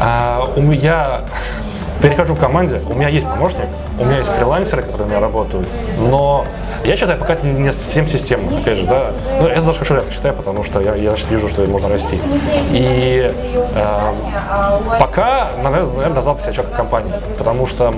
А, 0.00 0.48
у 0.56 0.60
меня 0.60 1.22
перехожу 2.02 2.34
к 2.34 2.38
команде, 2.38 2.80
у 2.88 2.94
меня 2.94 3.08
есть 3.08 3.26
помощник, 3.26 3.66
у 3.98 4.04
меня 4.04 4.18
есть 4.18 4.30
фрилансеры, 4.30 4.82
которые 4.82 5.06
у 5.06 5.10
меня 5.10 5.20
работают, 5.20 5.66
но 5.98 6.44
я 6.84 6.96
считаю, 6.96 7.18
пока 7.18 7.34
это 7.34 7.46
не 7.46 7.72
совсем 7.72 8.08
системно, 8.08 8.58
опять 8.58 8.78
же, 8.78 8.86
да, 8.86 9.12
ну, 9.40 9.46
это 9.46 9.62
даже 9.62 9.78
хорошо 9.78 9.96
я 9.96 10.12
считаю, 10.12 10.34
потому 10.34 10.62
что 10.62 10.80
я, 10.80 10.94
я 10.94 11.10
значит, 11.10 11.30
вижу, 11.30 11.48
что 11.48 11.62
можно 11.66 11.88
расти. 11.88 12.20
И 12.70 13.32
э, 13.32 14.12
пока, 15.00 15.50
наверное, 15.62 16.10
назвал 16.10 16.38
себя 16.38 16.52
человеком 16.52 16.76
компании, 16.76 17.12
потому 17.38 17.66
что 17.66 17.94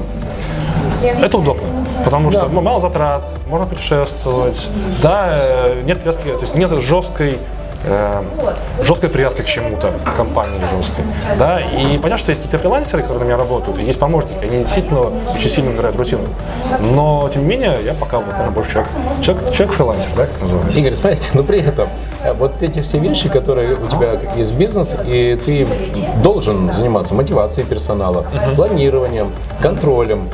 это 1.02 1.36
удобно, 1.36 1.68
потому 2.04 2.30
что 2.30 2.48
ну, 2.48 2.60
мало 2.60 2.80
затрат, 2.80 3.22
можно 3.48 3.66
путешествовать, 3.66 4.68
да, 5.02 5.28
э, 5.30 5.82
нет 5.84 6.00
привязки, 6.00 6.22
то 6.22 6.40
есть 6.40 6.54
нет 6.54 6.70
жесткой 6.82 7.38
э, 7.84 8.22
жесткой 8.82 9.10
привязки 9.10 9.42
к 9.42 9.46
чему-то, 9.46 9.92
к 10.04 10.16
компании 10.16 10.60
жесткой. 10.74 11.04
Да? 11.38 11.60
И 11.60 11.98
понятно, 11.98 12.18
что 12.18 12.30
есть 12.30 12.42
какие-то 12.42 12.58
фрилансеры, 12.58 13.02
которые 13.02 13.22
у 13.22 13.26
меня 13.26 13.36
работают, 13.36 13.78
и 13.78 13.82
есть 13.82 13.98
помощники, 13.98 14.44
они 14.44 14.58
действительно 14.58 15.10
очень 15.34 15.50
сильно 15.50 15.70
набирают 15.70 15.96
рутину. 15.96 16.22
Но, 16.80 17.28
тем 17.32 17.42
не 17.42 17.48
менее, 17.48 17.78
я 17.84 17.94
пока 17.94 18.18
вот, 18.18 18.28
наверное, 18.28 18.50
больше 18.50 18.72
человек, 18.72 18.90
человек, 19.22 19.52
человек-фрилансер, 19.52 20.10
да, 20.16 20.26
как 20.26 20.42
называется. 20.42 20.78
Игорь, 20.78 20.96
смотрите, 20.96 21.28
но 21.34 21.42
при 21.42 21.60
этом 21.60 21.88
э, 22.22 22.32
вот 22.32 22.62
эти 22.62 22.80
все 22.80 22.98
вещи, 22.98 23.28
которые 23.28 23.74
у 23.74 23.88
тебя 23.88 24.18
есть 24.36 24.54
бизнес, 24.54 24.94
и 25.04 25.38
ты 25.44 25.66
должен 26.22 26.72
заниматься 26.72 27.14
мотивацией 27.14 27.66
персонала, 27.66 28.26
планированием, 28.56 29.32
контролем. 29.60 30.28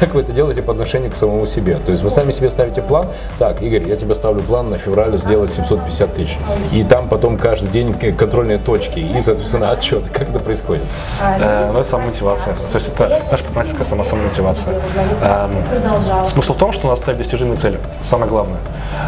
Как 0.00 0.14
вы 0.14 0.20
это 0.22 0.32
делаете 0.32 0.62
по 0.62 0.72
отношению 0.72 1.10
к 1.10 1.16
самому 1.16 1.46
себе? 1.46 1.78
То 1.84 1.92
есть 1.92 2.02
вы 2.02 2.10
сами 2.10 2.30
себе 2.30 2.50
ставите 2.50 2.82
план. 2.82 3.06
Так, 3.38 3.62
Игорь, 3.62 3.88
я 3.88 3.96
тебе 3.96 4.14
ставлю 4.14 4.40
план 4.42 4.70
на 4.70 4.78
февраль 4.78 5.16
сделать 5.18 5.52
750 5.52 6.14
тысяч. 6.14 6.38
И 6.72 6.83
там 6.88 7.08
потом 7.08 7.36
каждый 7.36 7.68
день 7.70 7.94
контрольные 7.94 8.58
точки 8.58 8.98
и, 8.98 9.20
соответственно, 9.20 9.70
отчеты. 9.70 10.08
Как 10.10 10.28
это 10.28 10.38
происходит? 10.38 10.84
Э, 11.20 11.70
ну, 11.72 11.80
это 11.80 11.88
самомотивация. 11.88 12.54
То 12.54 12.74
есть 12.74 12.88
это 12.88 13.08
наша 13.08 13.44
предпринимательская 13.44 13.86
сама 13.86 14.04
самомотивация. 14.04 14.74
Эм, 15.22 16.26
смысл 16.26 16.54
в 16.54 16.58
том, 16.58 16.72
что 16.72 16.88
надо 16.88 17.00
ставить 17.00 17.18
достижимые 17.18 17.56
цели. 17.56 17.78
Самое 18.02 18.30
главное. 18.30 18.58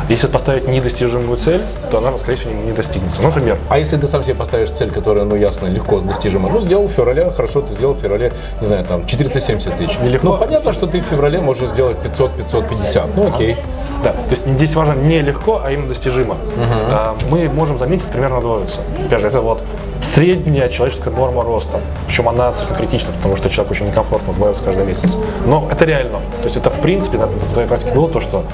Если 0.09 0.27
поставить 0.27 0.69
недостижимую 0.69 1.39
цель, 1.39 1.63
то 1.91 1.99
она, 1.99 2.17
скорее 2.19 2.37
всего, 2.37 2.53
не, 2.53 2.63
не 2.63 2.73
достигнется. 2.73 3.23
Ну, 3.23 3.29
Например, 3.29 3.59
А 3.69 3.79
если 3.79 3.97
ты 3.97 4.07
сам 4.07 4.23
себе 4.23 4.35
поставишь 4.35 4.71
цель, 4.71 4.91
которая, 4.91 5.25
ну, 5.25 5.37
ясно, 5.37 5.67
легко 5.67 6.01
достижима, 6.01 6.49
ну, 6.49 6.61
сделал 6.61 6.87
в 6.87 6.93
феврале, 6.93 7.31
хорошо, 7.31 7.61
ты 7.61 7.75
сделал 7.75 7.95
в 7.95 7.99
феврале, 7.99 8.33
не 8.61 8.67
знаю, 8.67 8.85
там, 8.85 9.07
470 9.07 9.77
тысяч. 9.77 9.99
Нелегко. 10.01 10.29
Ну, 10.29 10.39
понятно, 10.39 10.73
что 10.73 10.87
ты 10.87 11.01
в 11.01 11.05
феврале 11.05 11.41
можешь 11.41 11.71
сделать 11.71 11.97
500-550, 11.99 13.11
ну, 13.17 13.29
окей. 13.29 13.57
Да, 14.05 14.13
то 14.13 14.31
есть 14.31 14.47
здесь 14.47 14.75
важно 14.75 14.93
не 14.93 15.21
легко, 15.23 15.61
а 15.65 15.71
именно 15.71 15.89
достижимо. 15.89 16.37
А, 16.59 17.17
Мы 17.31 17.49
можем 17.49 17.79
заметить 17.79 18.07
примерно 18.07 18.41
двоицу. 18.41 18.79
Опять 19.07 19.21
же, 19.21 19.27
это 19.29 19.41
вот 19.41 19.63
средняя 20.03 20.69
человеческая 20.69 21.11
норма 21.11 21.43
роста. 21.43 21.81
Причем 22.07 22.29
она 22.29 22.49
достаточно 22.49 22.77
критична, 22.77 23.13
потому 23.17 23.37
что 23.37 23.49
человек 23.51 23.73
очень 23.73 23.87
некомфортно 23.87 24.33
удваивается 24.33 24.65
каждый 24.65 24.85
месяц. 24.85 25.17
Но 25.47 25.69
это 25.71 25.85
реально. 25.85 26.19
То 26.39 26.45
есть 26.45 26.57
это 26.57 26.71
в 26.71 26.81
принципе 26.81 27.19
на 27.19 27.27
твоей 27.53 27.69
практике 27.69 27.93
было 27.93 28.09
то, 28.09 28.21
что 28.21 28.45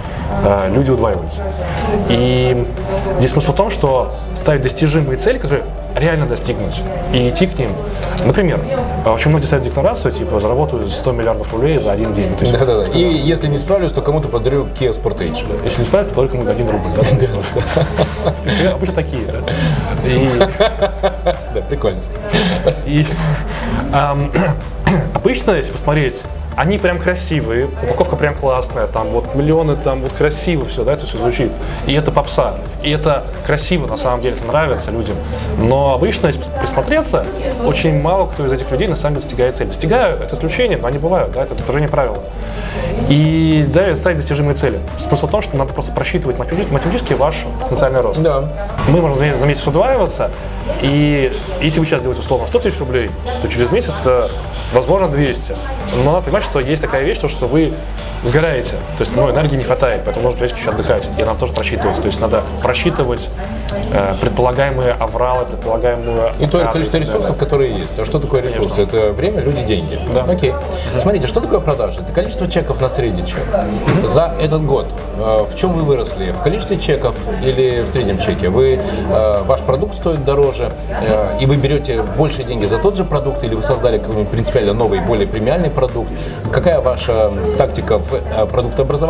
э, 0.44 0.70
люди 0.72 0.90
удваиваются. 0.90 1.42
И 2.08 2.66
здесь 3.18 3.32
смысл 3.32 3.52
в 3.52 3.56
том, 3.56 3.70
что 3.70 4.14
ставить 4.42 4.62
достижимые 4.62 5.18
цели, 5.18 5.38
которые 5.38 5.62
реально 5.96 6.26
достигнуть 6.26 6.80
и 7.12 7.28
идти 7.28 7.46
к 7.46 7.56
ним. 7.58 7.70
Например, 8.25 8.61
очень 9.06 9.30
многие 9.30 9.46
ставят 9.46 9.64
декларацию, 9.64 10.12
типа, 10.12 10.40
заработаю 10.40 10.88
100 10.88 11.12
миллиардов 11.12 11.52
рублей 11.52 11.78
за 11.78 11.92
один 11.92 12.12
день. 12.12 12.34
То 12.34 12.44
есть, 12.44 12.58
Да-да-да. 12.58 12.84
И 12.92 13.02
если 13.02 13.46
не 13.46 13.58
справлюсь, 13.58 13.92
то 13.92 14.02
кому-то 14.02 14.28
подарю 14.28 14.66
Kia 14.78 14.92
Sportage. 15.00 15.44
Если 15.64 15.80
не 15.80 15.87
справится, 15.87 16.14
то 16.14 16.20
только 16.20 16.37
ему 16.37 16.50
один 16.50 16.68
рубль. 16.68 16.88
Да? 18.62 18.72
Обычно 18.75 18.94
такие. 18.94 19.22
да. 19.26 19.38
И 20.06 20.38
Да, 21.54 21.61
прикольно. 21.68 22.00
И 22.87 23.06
ам, 23.92 24.30
обычно, 25.14 25.52
если 25.52 25.72
посмотреть, 25.72 26.20
они 26.56 26.78
прям 26.78 26.99
красивые, 26.99 27.68
упаковка 27.82 28.16
прям 28.16 28.34
классная, 28.34 28.87
там 28.87 29.08
вот 29.08 29.21
миллионы, 29.34 29.76
там 29.76 30.02
вот 30.02 30.12
красиво 30.12 30.66
все, 30.66 30.84
да, 30.84 30.94
это 30.94 31.06
все 31.06 31.18
звучит. 31.18 31.50
И 31.86 31.94
это 31.94 32.10
попса, 32.10 32.54
и 32.82 32.90
это 32.90 33.24
красиво, 33.46 33.86
на 33.86 33.96
самом 33.96 34.22
деле, 34.22 34.36
это 34.36 34.46
нравится 34.46 34.90
людям. 34.90 35.16
Но 35.58 35.94
обычно, 35.94 36.28
если 36.28 36.42
присмотреться, 36.60 37.26
очень 37.64 38.00
мало 38.00 38.26
кто 38.26 38.46
из 38.46 38.52
этих 38.52 38.70
людей 38.70 38.88
на 38.88 38.96
самом 38.96 39.14
деле 39.14 39.24
достигает 39.24 39.56
цели. 39.56 39.68
Достигают, 39.68 40.20
это 40.20 40.34
исключение, 40.34 40.78
но 40.78 40.88
они 40.88 40.98
бывают, 40.98 41.32
да, 41.32 41.42
это 41.42 41.54
отражение 41.54 41.88
правила. 41.88 42.18
И 43.08 43.64
да, 43.68 43.94
ставить 43.94 44.18
достижимые 44.18 44.54
цели. 44.54 44.80
Смысл 44.98 45.26
в 45.26 45.30
том, 45.30 45.42
что 45.42 45.56
надо 45.56 45.72
просто 45.72 45.92
просчитывать 45.92 46.38
математически, 46.38 46.72
математически 46.72 47.12
ваш 47.14 47.44
потенциальный 47.60 48.00
рост. 48.00 48.20
Да. 48.20 48.44
Мы 48.88 49.00
можем 49.00 49.18
за 49.18 49.32
за 49.38 49.46
месяц 49.46 49.66
удваиваться, 49.66 50.30
и 50.80 51.32
если 51.60 51.80
вы 51.80 51.86
сейчас 51.86 52.02
делаете 52.02 52.22
условно 52.22 52.46
100 52.46 52.58
тысяч 52.60 52.78
рублей, 52.78 53.10
то 53.40 53.48
через 53.48 53.70
месяц 53.70 53.92
это, 54.00 54.30
возможно, 54.72 55.08
200. 55.08 55.56
Но 55.96 56.12
надо 56.12 56.22
понимать, 56.22 56.44
что 56.44 56.60
есть 56.60 56.82
такая 56.82 57.04
вещь, 57.04 57.18
то, 57.18 57.28
что 57.28 57.46
вы 57.46 57.72
сгораете, 58.24 58.72
то 58.96 59.00
есть 59.00 59.14
ну, 59.22 59.30
энергии 59.30 59.56
не 59.56 59.64
хватает, 59.64 60.02
поэтому 60.04 60.24
нужно 60.24 60.38
периодически 60.38 60.66
еще 60.66 60.70
отдыхать, 60.70 61.08
и 61.16 61.22
нам 61.22 61.36
тоже 61.36 61.52
просчитывать. 61.52 61.96
То 61.96 62.06
есть 62.06 62.20
надо 62.20 62.42
просчитывать 62.60 63.28
э, 63.92 64.14
предполагаемые 64.20 64.92
авралы, 64.92 65.44
предполагаемую 65.44 66.32
И 66.40 66.46
то 66.46 66.58
количество 66.72 66.96
ресурсов, 66.96 67.22
далее. 67.22 67.38
которые 67.38 67.74
есть. 67.74 67.98
А 67.98 68.04
что 68.04 68.18
такое 68.18 68.42
ресурсы? 68.42 68.74
Конечно. 68.74 68.96
Это 68.96 69.12
время, 69.12 69.40
люди, 69.42 69.62
деньги. 69.62 69.98
Да. 70.12 70.24
Окей. 70.24 70.52
Смотрите, 70.98 71.26
что 71.26 71.40
такое 71.40 71.60
продажи? 71.60 72.00
Это 72.00 72.12
количество 72.12 72.48
чеков 72.48 72.80
на 72.80 72.88
средний 72.88 73.24
чек. 73.26 73.44
За 74.04 74.34
этот 74.40 74.64
год 74.64 74.86
э, 75.18 75.44
в 75.50 75.56
чем 75.56 75.74
вы 75.74 75.82
выросли? 75.82 76.32
В 76.32 76.42
количестве 76.42 76.78
чеков 76.78 77.14
или 77.44 77.82
в 77.82 77.88
среднем 77.88 78.18
чеке? 78.18 78.48
Вы, 78.48 78.80
э, 78.80 79.42
ваш 79.46 79.60
продукт 79.60 79.94
стоит 79.94 80.24
дороже, 80.24 80.72
э, 80.88 81.38
и 81.40 81.46
вы 81.46 81.56
берете 81.56 82.02
больше 82.02 82.42
деньги 82.42 82.66
за 82.66 82.78
тот 82.78 82.96
же 82.96 83.04
продукт, 83.04 83.44
или 83.44 83.54
вы 83.54 83.62
создали 83.62 83.98
какой-нибудь 83.98 84.30
принципиально 84.30 84.72
новый, 84.72 85.00
более 85.00 85.28
премиальный 85.28 85.70
продукт? 85.70 86.10
Какая 86.50 86.80
ваша 86.80 87.32
тактика 87.56 87.98
в 87.98 88.14
э, 88.14 88.46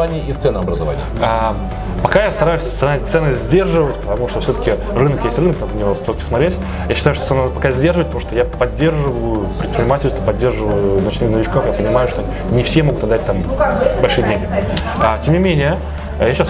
продуктообразовании 0.03 0.25
и 0.29 0.33
в 0.33 0.39
ценообразовании? 0.39 1.03
А, 1.21 1.55
пока 2.03 2.25
я 2.25 2.33
стараюсь 2.33 2.63
цены, 2.63 2.99
цены 3.11 3.33
сдерживать, 3.33 3.97
потому 3.97 4.29
что 4.29 4.41
все-таки 4.41 4.75
рынок 4.95 5.25
есть 5.25 5.39
рынок, 5.39 5.57
надо 5.61 5.75
на 5.75 5.79
него 5.79 5.95
все-таки 5.95 6.21
смотреть. 6.23 6.57
Я 6.89 6.95
считаю, 6.95 7.15
что 7.15 7.27
цены 7.27 7.43
надо 7.43 7.55
пока 7.55 7.71
сдерживать, 7.71 8.09
потому 8.09 8.21
что 8.21 8.37
я 8.37 8.45
поддерживаю 8.45 9.47
предпринимательство, 9.59 10.23
поддерживаю 10.25 11.01
ночных 11.01 11.31
новичков, 11.31 11.67
я 11.67 11.73
понимаю, 11.73 12.09
что 12.09 12.25
не 12.51 12.63
все 12.63 12.83
могут 12.83 13.05
отдать 13.05 13.25
там 13.25 13.43
большие 14.01 14.27
деньги. 14.27 14.47
А, 14.99 15.19
тем 15.19 15.35
не 15.35 15.41
менее, 15.41 15.79
я 16.27 16.35
сейчас 16.35 16.49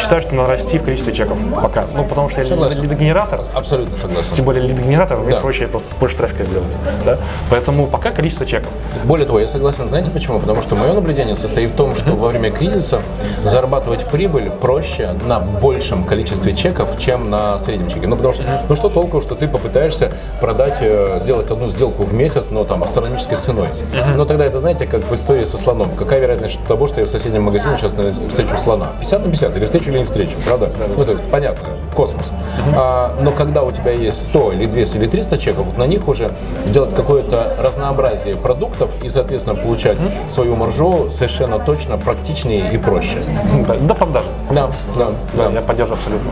считаю, 0.00 0.22
что 0.22 0.34
надо 0.34 0.48
расти 0.50 0.78
в 0.78 0.84
количестве 0.84 1.12
чеков 1.12 1.36
пока. 1.54 1.84
Ну, 1.94 2.04
потому 2.04 2.28
что 2.28 2.44
Согласен. 2.44 2.82
лидогенератор, 2.82 3.42
Абсолютно 3.54 3.96
согласен. 3.96 4.32
тем 4.34 4.44
более 4.44 4.66
лидогенератор, 4.66 5.18
мне 5.18 5.34
Да. 5.34 5.40
проще 5.40 5.66
просто 5.66 5.88
больше 6.00 6.16
трафика 6.16 6.44
сделать. 6.44 6.74
Да? 7.04 7.18
Поэтому 7.50 7.86
пока 7.86 8.10
количество 8.10 8.46
чеков. 8.46 8.70
Более 9.04 9.26
того, 9.26 9.40
я 9.40 9.48
согласен, 9.48 9.88
знаете 9.88 10.10
почему? 10.10 10.40
Потому 10.40 10.62
что 10.62 10.74
мое 10.74 10.92
наблюдение 10.92 11.36
состоит 11.36 11.70
в 11.72 11.74
том, 11.76 11.94
что 11.96 12.12
во 12.14 12.28
время 12.28 12.50
кризиса 12.50 13.00
зарабатывать 13.44 14.04
прибыль 14.06 14.50
проще 14.50 15.14
на 15.26 15.38
большем 15.40 16.04
количестве 16.04 16.54
чеков, 16.54 16.88
чем 16.98 17.30
на 17.30 17.58
среднем 17.58 17.88
чеке. 17.88 18.06
Ну, 18.06 18.16
потому 18.16 18.34
что, 18.34 18.42
ну 18.68 18.76
что 18.76 18.88
толку, 18.88 19.20
что 19.20 19.34
ты 19.34 19.48
попытаешься 19.48 20.12
продать, 20.40 20.78
э, 20.80 21.18
сделать 21.20 21.50
одну 21.50 21.68
сделку 21.70 22.04
в 22.04 22.12
месяц, 22.14 22.44
но 22.50 22.64
там 22.64 22.82
астрономической 22.82 23.38
ценой. 23.38 23.68
Но 24.16 24.24
тогда 24.24 24.44
это, 24.44 24.58
знаете, 24.60 24.86
как 24.86 25.02
в 25.04 25.14
истории 25.14 25.44
со 25.44 25.58
слоном. 25.58 25.90
Какая 25.96 26.20
вероятность 26.20 26.58
того, 26.66 26.86
что 26.88 27.00
я 27.00 27.06
в 27.06 27.10
соседнем 27.10 27.42
магазине 27.44 27.76
сейчас 27.78 27.92
встречу 28.28 28.56
слона? 28.56 28.92
50 29.00 29.24
на 29.24 29.30
50, 29.30 29.56
или 29.56 29.64
встречу 29.66 29.90
или 29.90 29.98
не 29.98 30.04
встречу, 30.04 30.36
правда? 30.44 30.70
Ну, 30.96 31.04
то 31.04 31.12
есть, 31.12 31.24
понятно, 31.30 31.68
космос. 31.94 32.30
А, 32.74 33.12
но 33.20 33.30
когда 33.30 33.62
у 33.62 33.70
тебя 33.70 33.92
есть 33.92 34.26
100 34.28 34.52
или 34.52 34.66
200 34.66 34.96
или 34.96 35.06
300 35.06 35.38
чеков, 35.38 35.66
вот 35.66 35.78
на 35.78 35.86
них 35.86 36.08
уже 36.08 36.30
делать 36.66 36.94
какое-то 36.94 37.54
разнообразие 37.58 38.36
продуктов 38.36 38.90
и, 39.02 39.08
соответственно, 39.08 39.56
получать 39.56 39.98
свою 40.28 40.56
маржу 40.56 41.10
совершенно 41.10 41.58
точно, 41.58 41.98
практичнее 41.98 42.70
и 42.72 42.78
проще. 42.78 43.18
Да, 43.66 43.74
до 43.74 43.94
продажи. 43.94 44.28
Да, 44.50 44.70
да, 44.96 45.10
Да, 45.34 45.48
да. 45.48 45.50
я 45.50 45.60
поддерживаю 45.60 45.98
абсолютно. 45.98 46.30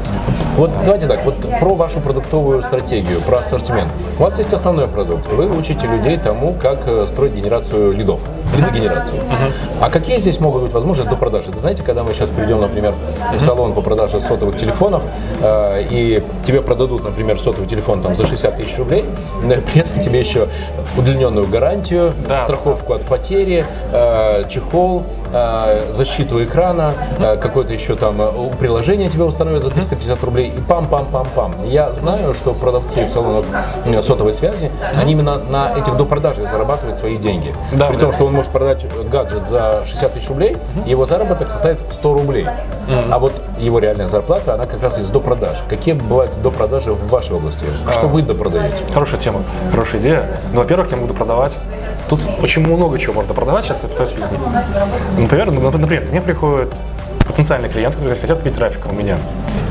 Вот 0.57 0.71
давайте 0.85 1.07
так, 1.07 1.25
вот 1.25 1.35
про 1.41 1.75
вашу 1.75 2.01
продуктовую 2.01 2.63
стратегию, 2.63 3.21
про 3.21 3.39
ассортимент. 3.39 3.91
У 4.19 4.23
вас 4.23 4.39
есть 4.39 4.53
основной 4.53 4.89
продукт, 4.89 5.27
вы 5.33 5.51
учите 5.51 5.87
людей 5.87 6.17
тому, 6.19 6.55
как 6.55 6.87
э, 6.87 7.07
строить 7.09 7.35
генерацию 7.35 7.93
лидов, 7.93 8.21
лидогенерацию. 8.57 9.21
А 9.81 9.91
какие 9.91 10.19
здесь 10.19 10.41
могут 10.41 10.63
быть 10.63 10.73
возможности 10.73 11.11
до 11.11 11.17
продажи? 11.17 11.51
Вы 11.51 11.61
знаете, 11.61 11.83
когда 11.83 12.03
мы 12.05 12.13
сейчас 12.15 12.31
придем, 12.31 12.61
например, 12.61 12.95
в 13.33 13.41
салон 13.41 13.73
по 13.73 13.81
продаже 13.81 14.21
сотовых 14.21 14.57
телефонов, 14.57 15.03
э, 15.41 15.85
и 15.91 16.23
тебе 16.47 16.61
продадут, 16.63 17.05
например, 17.05 17.39
сотовый 17.39 17.69
телефон 17.69 18.03
там 18.03 18.15
за 18.15 18.27
60 18.27 18.57
тысяч 18.57 18.77
рублей, 18.79 19.05
но 19.43 19.55
при 19.73 19.81
этом 19.81 20.01
тебе 20.01 20.21
еще 20.21 20.49
удлиненную 20.97 21.47
гарантию, 21.47 22.13
Да. 22.29 22.41
страховку 22.41 22.95
от 22.95 23.03
потери, 23.03 23.65
э, 23.93 24.45
чехол, 24.49 25.05
защиту 25.93 26.43
экрана, 26.45 26.93
э, 27.19 27.37
какое-то 27.37 27.73
еще 27.73 27.97
там 27.97 28.21
э, 28.21 28.51
приложение 28.59 29.09
тебе 29.09 29.25
установят 29.25 29.63
за 29.63 29.71
350 29.71 30.23
рублей 30.23 30.53
и 30.57 30.61
пам-пам-пам-пам. 30.61 31.67
Я 31.67 31.93
знаю, 31.95 32.35
что 32.35 32.53
продавцы 32.55 33.07
в 33.07 33.11
салонах 33.11 33.45
э, 33.85 34.03
сотовой 34.03 34.33
связи, 34.33 34.71
они 34.95 35.13
именно 35.13 35.39
на 35.39 35.73
этих 35.77 35.97
допродажах 35.97 36.49
зарабатывают 36.49 36.99
свои 36.99 37.17
деньги. 37.17 37.55
Да, 37.73 37.87
При 37.87 37.97
да. 37.97 38.03
том, 38.03 38.13
что 38.13 38.27
он 38.27 38.33
может 38.33 38.53
продать 38.53 38.85
э, 38.85 39.03
гаджет 39.11 39.49
за 39.49 39.85
60 39.87 40.15
тысяч 40.15 40.29
рублей, 40.29 40.57
его 40.87 41.05
заработок 41.05 41.51
составит 41.51 41.79
100 41.91 42.15
рублей. 42.15 42.47
А 43.11 43.19
вот 43.19 43.33
его 43.59 43.79
реальная 43.79 44.09
зарплата, 44.09 44.55
она 44.55 44.67
как 44.67 44.83
раз 44.83 44.99
из 44.99 45.09
допродаж. 45.09 45.57
Какие 45.69 45.95
бывают 45.95 46.31
допродажи 46.43 46.93
в 46.93 47.09
вашей 47.09 47.35
области? 47.35 47.65
Что 47.91 48.07
вы 48.09 48.23
допродаете? 48.23 48.77
Хорошая 48.93 49.19
тема, 49.21 49.43
хорошая 49.71 50.01
идея. 50.01 50.27
Ну, 50.53 50.61
во-первых, 50.61 50.91
я 50.91 50.99
могу 50.99 51.15
продавать. 51.15 51.57
Тут 52.09 52.21
очень 52.43 52.67
много 52.67 52.99
чего 52.99 53.15
можно 53.15 53.35
продавать, 53.35 53.65
сейчас 53.65 53.83
я 53.83 53.89
пытаюсь 53.89 54.13
объяснить. 54.13 54.41
Например, 55.19 55.51
ну, 55.51 55.71
например, 55.71 56.05
ко 56.05 56.11
мне 56.11 56.21
приходят 56.21 56.73
потенциальные 57.27 57.71
клиенты, 57.71 57.97
которые 57.97 58.21
хотят 58.21 58.39
купить 58.39 58.55
трафик 58.55 58.87
у 58.91 58.95
меня. 58.95 59.19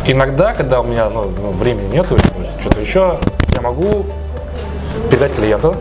Иногда, 0.06 0.54
когда 0.54 0.82
у 0.82 0.84
меня 0.84 1.10
ну, 1.10 1.52
времени 1.52 1.94
нету, 1.94 2.18
что-то 2.60 2.82
еще, 2.82 3.20
я 3.54 3.62
могу 3.62 4.06
передать 5.10 5.36
клиенту 5.36 5.76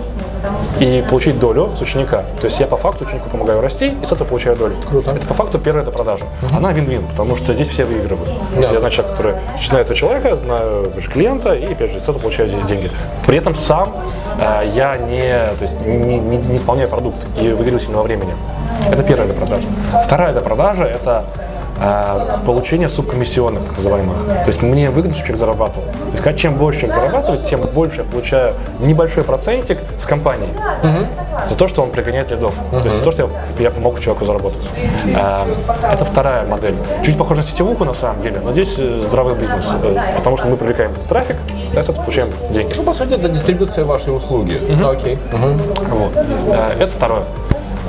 и 0.81 1.05
получить 1.09 1.39
долю 1.39 1.71
с 1.77 1.81
ученика. 1.81 2.23
То 2.41 2.47
есть 2.47 2.59
я 2.61 2.67
по 2.67 2.77
факту 2.77 3.05
ученику 3.05 3.29
помогаю 3.31 3.61
расти 3.61 3.95
и 4.03 4.07
с 4.07 4.13
этого 4.13 4.29
получаю 4.29 4.57
долю. 4.57 4.75
Круто. 4.91 5.11
Это 5.13 5.27
по 5.27 5.35
факту 5.35 5.59
первая 5.59 5.83
это 5.83 5.91
продажа. 5.93 6.25
Она 6.57 6.73
вин-вин, 6.73 7.03
потому 7.07 7.37
что 7.37 7.55
здесь 7.55 7.69
все 7.69 7.85
выигрывают. 7.85 8.29
Потому 8.29 8.63
что 8.63 8.69
Да. 8.69 8.75
Я 8.75 8.79
знаю 8.81 8.91
человека, 8.93 9.17
который 9.17 9.35
начинает 9.53 9.91
у 9.91 9.95
человека, 9.95 10.37
знаю 10.37 10.93
клиента 11.13 11.53
и 11.55 11.73
опять 11.73 11.91
же 11.93 12.01
с 12.01 12.05
этого 12.05 12.19
получаю 12.19 12.49
де- 12.49 12.63
деньги. 12.69 12.91
При 13.27 13.37
этом 13.39 13.55
сам 13.55 13.93
э, 14.41 14.71
я 14.75 14.97
не, 14.97 15.55
то 15.59 15.63
есть, 15.63 15.81
не, 15.87 16.19
не- 16.19 16.37
не 16.39 16.57
исполняю 16.57 16.89
продукт 16.89 17.19
и 17.37 17.49
выигрываю 17.51 17.81
сильного 17.81 18.03
времени. 18.03 18.35
Это 18.91 19.03
первая 19.03 19.29
это 19.29 19.37
продажа. 19.39 19.67
Вторая 20.05 20.31
это 20.33 20.41
продажа 20.41 20.85
это 20.85 21.25
получение 22.47 22.89
субкомиссионных, 22.89 23.65
так 23.65 23.77
называемых. 23.77 24.19
То 24.27 24.45
есть 24.47 24.63
мне 24.63 24.91
выгодно, 24.91 25.15
чтобы 25.15 25.27
человек 25.29 25.41
зарабатывал. 25.41 25.85
То 26.17 26.29
есть 26.29 26.39
чем 26.39 26.55
больше 26.55 26.81
человек 26.81 26.97
зарабатывает, 26.97 27.45
тем 27.47 27.61
больше 27.63 27.99
я 27.99 28.05
получаю 28.05 28.55
небольшой 28.81 29.25
процентик 29.25 29.79
с 29.99 30.05
компании 30.05 30.49
за 31.49 31.57
то, 31.57 31.69
что 31.69 31.83
он 31.83 31.91
пригоняет 31.91 32.31
лидов. 32.31 32.55
То 32.71 32.79
есть 32.85 32.97
за 32.97 33.03
то, 33.03 33.11
что 33.13 33.31
я, 33.59 33.65
я 33.65 33.71
помог 33.71 33.99
человеку 34.01 34.25
заработать. 34.27 34.61
Э, 35.07 35.47
это 35.91 36.05
вторая 36.05 36.47
модель. 36.47 36.75
Чуть 37.05 37.17
похоже 37.19 37.41
на 37.41 37.47
сетевуху 37.47 37.85
на 37.85 37.95
самом 37.95 38.23
деле, 38.23 38.41
но 38.45 38.53
здесь 38.53 38.75
э, 38.79 39.03
здравый 39.09 39.35
бизнес. 39.35 39.65
Э, 39.83 40.15
потому 40.17 40.37
что 40.37 40.49
мы 40.49 40.57
привлекаем 40.57 40.93
трафик, 41.09 41.37
а 41.75 41.83
с 41.83 41.89
этого 41.89 41.97
получаем 41.97 42.29
деньги. 42.51 42.75
Ну, 42.77 42.83
по 42.85 42.93
сути, 42.93 43.15
это 43.15 43.29
дистрибуция 43.29 43.85
вашей 43.85 44.15
услуги. 44.15 44.59
Ну, 44.69 44.91
Окей. 44.91 45.19
Мгм. 45.33 45.59
Вот. 45.91 46.13
Э, 46.17 46.77
Это 46.79 46.93
второе. 46.93 47.23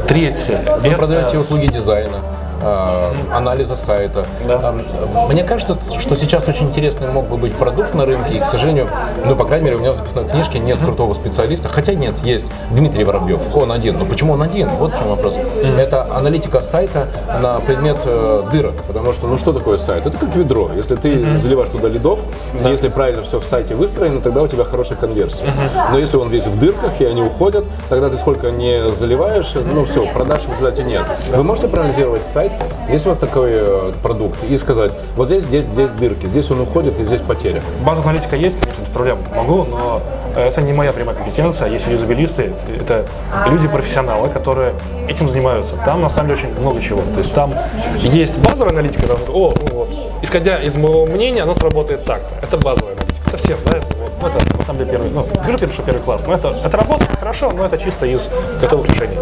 Третье. 0.07 0.61
Вы 0.81 0.87
это- 0.89 0.97
продаете 0.97 1.37
услуги 1.37 1.67
дизайна. 1.67 2.17
Э, 2.61 3.13
анализа 3.31 3.75
сайта. 3.75 4.25
Да. 4.47 4.73
Э, 4.73 5.27
Мне 5.29 5.43
кажется, 5.43 5.77
что 5.99 6.15
сейчас 6.15 6.47
очень 6.47 6.67
интересный 6.69 7.07
мог 7.07 7.27
бы 7.27 7.37
быть 7.37 7.53
продукт 7.55 7.93
на 7.93 8.05
рынке, 8.05 8.33
и, 8.35 8.39
к 8.39 8.45
сожалению, 8.45 8.89
ну, 9.25 9.35
по 9.35 9.45
крайней 9.45 9.65
мере, 9.65 9.77
у 9.77 9.79
меня 9.79 9.91
в 9.91 9.95
записной 9.95 10.25
книжке 10.25 10.59
нет 10.59 10.79
крутого 10.79 11.13
специалиста, 11.13 11.69
хотя 11.69 11.93
нет, 11.93 12.13
есть 12.23 12.45
Дмитрий 12.71 13.03
Воробьев, 13.03 13.39
он 13.55 13.71
один. 13.71 13.97
Но 13.99 14.05
почему 14.05 14.33
он 14.33 14.41
один? 14.41 14.69
Вот 14.69 14.93
в 14.93 14.97
чем 14.97 15.09
вопрос. 15.09 15.35
Это 15.77 16.07
аналитика 16.15 16.61
сайта 16.61 17.07
на 17.41 17.59
предмет 17.59 17.97
э, 18.05 18.43
дырок, 18.51 18.75
потому 18.87 19.13
что, 19.13 19.27
ну, 19.27 19.37
что 19.37 19.53
такое 19.53 19.77
сайт? 19.77 20.05
Это 20.05 20.17
как 20.17 20.35
ведро. 20.35 20.69
Если 20.75 20.95
ты 20.95 21.39
заливаешь 21.39 21.69
туда 21.69 21.87
лидов, 21.89 22.19
и 22.63 22.67
если 22.67 22.87
правильно 22.87 23.23
все 23.23 23.39
в 23.39 23.45
сайте 23.45 23.75
выстроено, 23.75 24.21
тогда 24.21 24.41
у 24.41 24.47
тебя 24.47 24.63
хорошая 24.63 24.97
конверсия. 24.97 25.45
Но 25.91 25.97
если 25.97 26.17
он 26.17 26.29
весь 26.29 26.45
в 26.45 26.59
дырках, 26.59 26.99
и 26.99 27.05
они 27.05 27.21
уходят, 27.21 27.65
тогда 27.89 28.09
ты 28.09 28.17
сколько 28.17 28.51
не 28.51 28.89
заливаешь, 28.91 29.53
ну, 29.73 29.85
все, 29.85 30.05
продаж 30.07 30.41
в 30.41 30.49
результате 30.49 30.83
нет. 30.83 31.03
Вы 31.35 31.43
можете 31.43 31.67
проанализировать 31.67 32.25
сайт, 32.25 32.52
если 32.89 33.07
у 33.07 33.11
вас 33.11 33.17
такой 33.17 33.51
э, 33.53 33.91
продукт, 34.01 34.43
и 34.43 34.57
сказать, 34.57 34.91
вот 35.15 35.27
здесь, 35.27 35.45
здесь, 35.45 35.65
здесь 35.65 35.91
дырки, 35.91 36.25
здесь 36.25 36.51
он 36.51 36.61
уходит, 36.61 36.99
и 36.99 37.05
здесь 37.05 37.21
потеря. 37.21 37.61
База 37.85 38.01
аналитика 38.01 38.35
есть, 38.35 38.59
конечно, 38.59 38.81
без 38.81 38.89
проблем 38.89 39.19
могу, 39.35 39.63
но 39.63 40.01
это 40.35 40.61
не 40.61 40.73
моя 40.73 40.91
прямая 40.91 41.15
компетенция. 41.15 41.69
Есть 41.69 41.87
юзабилисты, 41.87 42.53
это 42.79 43.05
люди-профессионалы, 43.47 44.29
которые 44.29 44.73
этим 45.07 45.29
занимаются. 45.29 45.75
Там 45.85 46.01
на 46.01 46.09
самом 46.09 46.29
деле 46.29 46.41
очень 46.41 46.59
много 46.59 46.81
чего. 46.81 47.01
То 47.13 47.19
есть 47.19 47.33
там 47.33 47.53
есть 47.97 48.37
базовая 48.39 48.73
аналитика, 48.73 49.07
там, 49.07 49.17
о, 49.29 49.53
ну 49.53 49.75
вот, 49.75 49.89
исходя 50.21 50.61
из 50.61 50.75
моего 50.75 51.05
мнения, 51.05 51.43
оно 51.43 51.53
сработает 51.53 52.05
так-то. 52.05 52.45
Это 52.45 52.57
базовая 52.57 52.93
аналитика. 52.93 53.13
Совсем, 53.31 53.57
да, 53.65 53.79
это, 53.79 53.87
вот, 53.97 54.11
ну, 54.21 54.27
это 54.27 54.57
на 54.57 54.63
самом 54.63 54.79
деле 54.79 54.91
первый, 54.91 55.09
ну, 55.09 55.25
скажу 55.41 55.57
первый, 55.57 55.73
что 55.73 55.81
первый 55.81 56.01
класс, 56.03 56.23
но 56.27 56.35
это, 56.35 56.49
это 56.63 56.77
работает 56.77 57.09
хорошо, 57.17 57.49
но 57.51 57.65
это 57.65 57.79
чисто 57.79 58.05
из 58.05 58.29
готовых 58.61 58.87
решений. 58.91 59.17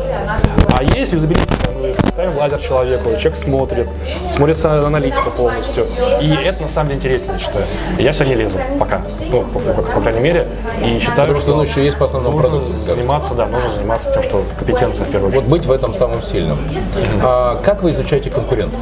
А 0.76 0.84
есть 0.84 1.14
юзабилистика, 1.14 1.72
мы 1.80 1.94
ставим 2.14 2.38
лазер 2.38 2.60
человеку, 2.60 3.10
человек 3.12 3.36
смотрит, 3.36 3.90
смотрится 4.30 4.86
аналитика 4.86 5.30
полностью. 5.30 5.88
И 6.22 6.30
это 6.44 6.64
на 6.64 6.70
самом 6.70 6.90
деле 6.90 6.98
интереснее, 7.00 7.34
я 7.34 7.40
считаю. 7.40 7.66
Я 7.98 8.12
все 8.12 8.24
не 8.26 8.36
лезу 8.36 8.58
пока, 8.80 9.02
ну, 9.30 9.42
по, 9.44 9.60
по- 9.60 9.82
по 9.82 10.02
крайней 10.02 10.20
мере, 10.20 10.48
и 10.86 11.00
считаю, 11.00 11.28
Потому 11.34 11.40
что, 11.40 11.56
ну, 11.56 11.64
еще 11.64 11.84
есть 11.84 11.98
по 11.98 12.06
основному 12.06 12.38
нужно 12.38 12.50
продукту. 12.60 12.92
заниматься, 12.96 13.34
да, 13.34 13.46
нужно 13.48 13.70
заниматься 13.70 14.12
тем, 14.12 14.24
что 14.24 14.44
компетенция 14.58 15.06
в 15.06 15.10
первую 15.10 15.32
Вот 15.32 15.38
очередь. 15.46 15.52
быть 15.52 15.66
в 15.66 15.72
этом 15.72 15.94
самом 15.94 16.22
сильном. 16.22 16.60
А 17.24 17.58
как 17.64 17.82
вы 17.84 17.92
изучаете 17.92 18.30
конкурентов? 18.30 18.80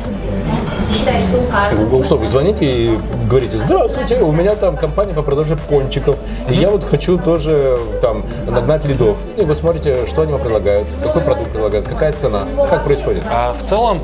Ну 1.91 2.03
что, 2.03 2.17
вы 2.17 2.27
звоните 2.27 2.65
и 2.65 2.99
говорите, 3.27 3.57
здравствуйте, 3.57 4.19
у 4.21 4.31
меня 4.31 4.55
там 4.55 4.77
компания 4.77 5.13
по 5.13 5.21
продаже 5.21 5.55
пончиков, 5.55 6.17
и 6.49 6.53
я 6.53 6.69
вот 6.69 6.83
хочу 6.83 7.17
тоже 7.17 7.77
там 8.01 8.23
нагнать 8.47 8.85
лидов. 8.85 9.17
И 9.37 9.41
вы 9.41 9.55
смотрите, 9.55 10.05
что 10.07 10.21
они 10.23 10.31
вам 10.31 10.41
предлагают, 10.41 10.87
какой 11.03 11.21
продукт 11.21 11.51
предлагают, 11.51 11.87
какая 11.87 12.13
цена, 12.13 12.45
как 12.69 12.83
происходит. 12.83 13.23
А 13.29 13.55
в 13.61 13.67
целом 13.67 14.01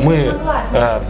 мы 0.00 0.32
э, 0.72 1.00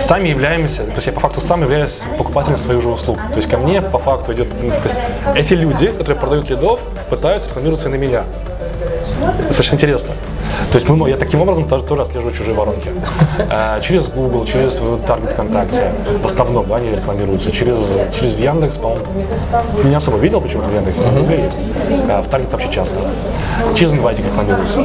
сами 0.00 0.28
являемся, 0.28 0.84
то 0.84 0.94
есть 0.94 1.06
я 1.06 1.12
по 1.12 1.20
факту 1.20 1.40
сам 1.40 1.62
являюсь 1.62 2.00
покупателем 2.16 2.58
своих 2.58 2.82
же 2.82 2.88
услуг. 2.88 3.18
То 3.30 3.36
есть 3.36 3.48
ко 3.48 3.58
мне 3.58 3.82
по 3.82 3.98
факту 3.98 4.32
идет, 4.32 4.48
ну, 4.62 4.70
то 4.70 4.82
есть 4.84 4.98
эти 5.34 5.54
люди, 5.54 5.88
которые 5.88 6.16
продают 6.16 6.48
лидов, 6.48 6.80
пытаются 7.08 7.48
рекламироваться 7.48 7.88
на 7.88 7.96
меня. 7.96 8.24
Достаточно 9.46 9.74
интересно. 9.74 10.14
То 10.72 10.76
есть 10.76 10.88
мы, 10.88 11.08
я 11.08 11.16
таким 11.16 11.40
образом 11.42 11.64
тоже, 11.68 11.84
тоже 11.84 12.02
отслеживаю 12.02 12.34
чужие 12.34 12.54
воронки. 12.54 12.90
Э, 13.50 13.80
через 13.82 14.08
Google, 14.08 14.44
через 14.44 14.74
Target 15.06 15.32
ВКонтакте. 15.32 15.92
В 16.22 16.26
основном 16.26 16.66
да, 16.68 16.76
они 16.76 16.90
рекламируются. 16.90 17.50
Через, 17.50 17.78
через 18.18 18.34
Яндекс, 18.38 18.76
по-моему. 18.76 19.04
Не 19.84 19.94
особо 19.94 20.18
видел 20.18 20.40
почему-то 20.40 20.68
в 20.68 20.74
Яндексе, 20.74 21.02
но 21.02 21.08
в 21.10 21.14
Гугле 21.20 21.44
есть. 21.44 21.58
А 22.08 22.22
в 22.22 22.28
Target 22.28 22.50
вообще 22.52 22.70
часто. 22.72 22.94
Через 23.74 23.92
Инвайтик 23.92 24.24
рекламируются. 24.26 24.80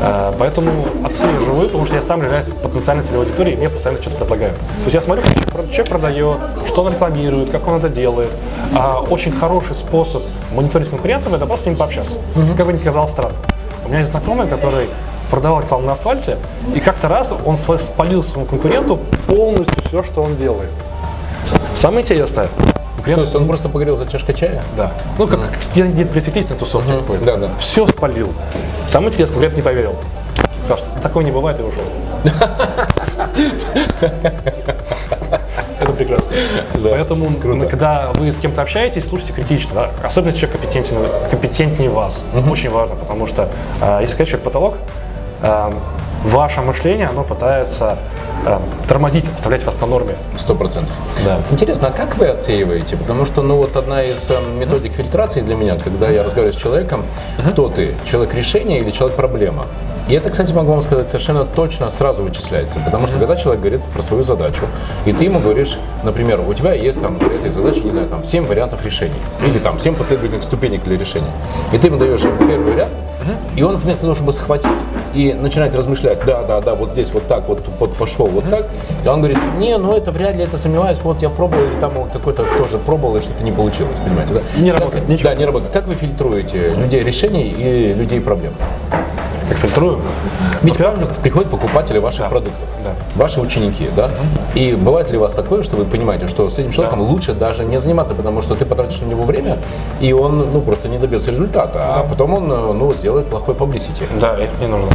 Э, 0.00 0.32
Поэтому 0.38 0.70
отслеживаю, 1.04 1.66
потому 1.68 1.86
что 1.86 1.94
я 1.96 2.02
сам 2.02 2.22
являюсь 2.22 2.46
потенциальной 2.62 3.04
целевой 3.04 3.24
аудиторией, 3.26 3.54
и 3.56 3.58
мне 3.58 3.68
постоянно 3.68 4.02
что-то 4.02 4.18
предлагают. 4.18 4.54
То 4.58 4.64
есть 4.84 4.94
я 4.94 5.00
смотрю, 5.00 5.22
человек- 5.24 5.70
человек 5.70 5.88
продает, 5.88 6.36
что 6.68 6.82
он 6.82 6.92
рекламирует, 6.92 7.50
как 7.50 7.66
он 7.68 7.76
это 7.78 7.88
делает. 7.88 8.30
А 8.74 9.00
Очень 9.08 9.32
хороший 9.32 9.74
способ 9.74 10.22
мониторить 10.54 10.90
конкурентов– 10.90 11.32
это 11.34 11.46
просто 11.46 11.64
с 11.64 11.66
ним 11.66 11.76
пообщаться. 11.76 12.18
Как 12.56 12.66
бы 12.66 12.72
ни 12.72 12.78
казалось 12.78 13.10
странно. 13.10 13.34
У 13.86 13.88
меня 13.88 14.00
есть 14.00 14.10
знакомый, 14.10 14.48
который 14.48 14.88
продавал 15.30 15.60
рекламу 15.60 15.86
на 15.86 15.92
асфальте, 15.92 16.38
и 16.74 16.80
как-то 16.80 17.06
раз 17.06 17.32
он 17.44 17.56
спалил 17.56 18.24
своему 18.24 18.46
конкуренту 18.46 18.98
полностью 19.28 19.80
все, 19.84 20.02
что 20.02 20.22
он 20.22 20.36
делает. 20.36 20.70
Самое 21.76 22.02
интересное, 22.02 22.46
То 22.46 22.50
конкурент 22.96 23.20
есть 23.22 23.36
он 23.36 23.46
просто 23.46 23.68
поговорил 23.68 23.96
за 23.96 24.06
чашкой 24.06 24.34
чая? 24.34 24.64
да. 24.76 24.92
Ну, 25.18 25.28
как 25.28 25.38
где, 25.72 25.84
где 25.84 26.04
пресеклись 26.04 26.48
на 26.48 26.56
тусовке 26.56 26.98
какой-то. 26.98 27.24
Да, 27.24 27.36
да. 27.36 27.50
Все 27.60 27.86
спалил. 27.86 28.32
Самое 28.88 29.12
интересное, 29.12 29.34
конкурент 29.34 29.56
не 29.56 29.62
поверил. 29.62 29.94
Саш, 30.66 30.80
такого 31.00 31.22
не 31.22 31.30
бывает 31.30 31.60
и 31.60 31.62
ушел. 31.62 31.84
Прекрасно. 35.96 36.32
Поэтому, 36.82 37.26
когда 37.68 38.08
вы 38.14 38.32
с 38.32 38.36
кем-то 38.36 38.62
общаетесь, 38.62 39.06
слушайте 39.08 39.32
критично. 39.32 39.74
да. 39.74 39.90
Особенно 40.06 40.28
если 40.28 40.40
человек 40.40 40.60
компетентен, 40.60 40.96
компетентнее 41.30 41.90
вас. 41.90 42.24
Очень 42.50 42.70
важно, 42.70 42.96
потому 42.96 43.26
что 43.26 43.48
э, 43.80 43.98
если 44.02 44.14
сказать, 44.14 44.28
человек 44.28 44.44
потолок, 44.44 44.76
э, 45.42 45.72
ваше 46.24 46.60
мышление, 46.60 47.06
оно 47.06 47.22
пытается 47.22 47.98
э, 48.44 48.58
тормозить, 48.88 49.24
оставлять 49.34 49.64
вас 49.64 49.80
на 49.80 49.86
норме. 49.86 50.16
Сто 50.38 50.54
процентов. 50.54 50.94
Да. 51.24 51.40
Интересно, 51.50 51.88
а 51.88 51.90
как 51.90 52.16
вы 52.16 52.26
оцениваете? 52.26 52.96
Потому 52.96 53.24
что, 53.24 53.42
ну, 53.42 53.56
вот 53.56 53.76
одна 53.76 54.02
из 54.02 54.28
э, 54.30 54.34
методик 54.58 54.92
фильтрации 54.92 55.40
для 55.40 55.54
меня, 55.54 55.76
когда 55.76 56.08
я 56.08 56.22
разговариваю 56.22 56.58
с 56.58 56.62
человеком, 56.62 57.04
кто 57.50 57.68
ты, 57.68 57.94
человек 58.10 58.34
решения 58.34 58.80
или 58.80 58.90
человек 58.90 59.16
проблема? 59.16 59.66
И 60.08 60.14
это, 60.14 60.30
кстати, 60.30 60.52
могу 60.52 60.70
вам 60.70 60.82
сказать 60.82 61.08
совершенно 61.08 61.44
точно 61.44 61.90
сразу 61.90 62.22
вычисляется. 62.22 62.78
Потому 62.78 63.08
что 63.08 63.18
когда 63.18 63.34
человек 63.34 63.60
говорит 63.60 63.82
про 63.84 64.02
свою 64.02 64.22
задачу, 64.22 64.62
и 65.04 65.12
ты 65.12 65.24
ему 65.24 65.40
говоришь, 65.40 65.78
например, 66.04 66.40
у 66.46 66.54
тебя 66.54 66.74
есть 66.74 67.00
там 67.00 67.18
для 67.18 67.32
этой 67.32 67.50
задачи, 67.50 67.80
не 67.80 67.90
знаю, 67.90 68.06
там 68.06 68.24
7 68.24 68.46
вариантов 68.46 68.84
решений, 68.84 69.20
или 69.44 69.58
там 69.58 69.80
7 69.80 69.96
последовательных 69.96 70.44
ступенек 70.44 70.84
для 70.84 70.96
решения. 70.96 71.32
И 71.72 71.78
ты 71.78 71.88
ему 71.88 71.98
даешь 71.98 72.22
первый 72.22 72.72
вариант, 72.72 72.92
и 73.56 73.62
он 73.62 73.76
вместо 73.76 74.02
того, 74.02 74.14
чтобы 74.14 74.32
схватить 74.32 74.70
и 75.14 75.32
начинать 75.32 75.74
размышлять, 75.74 76.18
да, 76.26 76.42
да, 76.42 76.60
да, 76.60 76.74
вот 76.74 76.90
здесь 76.90 77.10
вот 77.12 77.26
так, 77.26 77.48
вот, 77.48 77.60
вот 77.78 77.94
пошел 77.94 78.26
вот 78.26 78.48
так, 78.50 78.66
а 79.04 79.12
он 79.12 79.20
говорит, 79.20 79.38
не, 79.58 79.76
ну 79.78 79.94
это 79.96 80.10
вряд 80.12 80.34
ли, 80.36 80.44
это 80.44 80.58
сомневаюсь, 80.58 80.98
вот 81.02 81.22
я 81.22 81.30
пробовал, 81.30 81.64
или 81.64 81.80
там 81.80 81.92
какой-то 82.12 82.44
тоже 82.58 82.78
пробовал, 82.78 83.16
и 83.16 83.20
что-то 83.20 83.42
не 83.42 83.52
получилось, 83.52 83.98
понимаете, 84.04 84.34
да? 84.34 84.40
Не 84.60 84.70
Как- 84.70 84.80
работает, 84.80 85.08
ничего. 85.08 85.30
Да, 85.30 85.34
не 85.34 85.44
работает. 85.44 85.72
Как 85.72 85.86
вы 85.86 85.94
фильтруете 85.94 86.74
людей 86.76 87.00
решений 87.02 87.48
и 87.48 87.94
людей 87.94 88.20
проблем? 88.20 88.52
Как 89.48 89.58
фильтрую? 89.58 90.00
Ведь 90.62 90.76
к 90.76 90.80
вам 90.80 90.98
же 90.98 91.06
приходят 91.22 91.48
покупатели 91.48 91.98
ваших 91.98 92.28
продуктов, 92.28 92.64
Да. 92.84 92.90
ваши 93.14 93.40
ученики, 93.40 93.88
да? 93.94 94.10
И 94.54 94.72
бывает 94.74 95.08
ли 95.10 95.18
у 95.18 95.20
вас 95.20 95.32
такое, 95.32 95.62
что 95.62 95.76
вы 95.76 95.84
понимаете, 95.84 96.26
что 96.26 96.50
с 96.50 96.58
этим 96.58 96.72
человеком 96.72 97.00
лучше 97.00 97.32
даже 97.32 97.64
не 97.64 97.78
заниматься, 97.78 98.14
потому 98.14 98.42
что 98.42 98.56
ты 98.56 98.64
потратишь 98.64 99.00
на 99.00 99.06
него 99.06 99.22
время, 99.22 99.58
и 100.00 100.12
он 100.12 100.48
ну, 100.52 100.60
просто 100.60 100.88
не 100.88 100.98
добьется 100.98 101.30
результата, 101.30 101.78
а 101.80 102.02
потом 102.02 102.34
он 102.34 102.48
ну, 102.48 102.92
сделает 102.94 103.15
плохой 103.24 103.54
publicity. 103.54 104.04
Да, 104.20 104.36
это 104.38 104.52
не 104.60 104.66
нужно. 104.66 104.90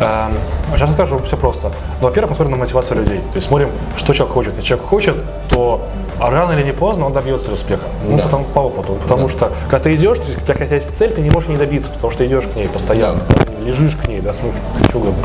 Эм, 0.00 0.32
сейчас 0.74 0.92
скажу, 0.92 1.18
все 1.18 1.36
просто. 1.36 1.70
Ну, 2.00 2.06
во-первых, 2.08 2.30
мы 2.30 2.36
смотрим 2.36 2.52
на 2.52 2.60
мотивацию 2.60 2.98
людей. 3.00 3.18
То 3.18 3.36
есть 3.36 3.46
смотрим, 3.48 3.68
что 3.96 4.12
человек 4.14 4.34
хочет. 4.34 4.54
Если 4.56 4.68
человек 4.68 4.86
хочет, 4.86 5.16
то 5.48 5.82
рано 6.18 6.52
или 6.52 6.62
не 6.64 6.72
поздно 6.72 7.06
он 7.06 7.12
добьется 7.12 7.52
успеха. 7.52 7.84
Ну, 8.08 8.16
Да. 8.16 8.24
потому, 8.24 8.44
по 8.44 8.60
опыту. 8.60 8.94
Потому 9.02 9.28
что, 9.28 9.50
когда 9.70 9.84
ты 9.84 9.94
идешь, 9.94 10.18
то 10.18 10.24
есть, 10.24 10.42
у 10.42 10.46
тебя 10.52 10.64
есть 10.64 10.96
цель, 10.96 11.12
ты 11.12 11.20
не 11.20 11.30
можешь 11.30 11.48
не 11.48 11.56
добиться, 11.56 11.90
потому 11.90 12.10
что 12.10 12.24
идешь 12.26 12.44
к 12.44 12.56
ней 12.56 12.68
постоянно. 12.68 13.20
Лежишь 13.64 13.96
к 13.96 14.08
ней, 14.08 14.20
да, 14.20 14.34
ну, 14.42 14.52
угодно. 14.98 15.22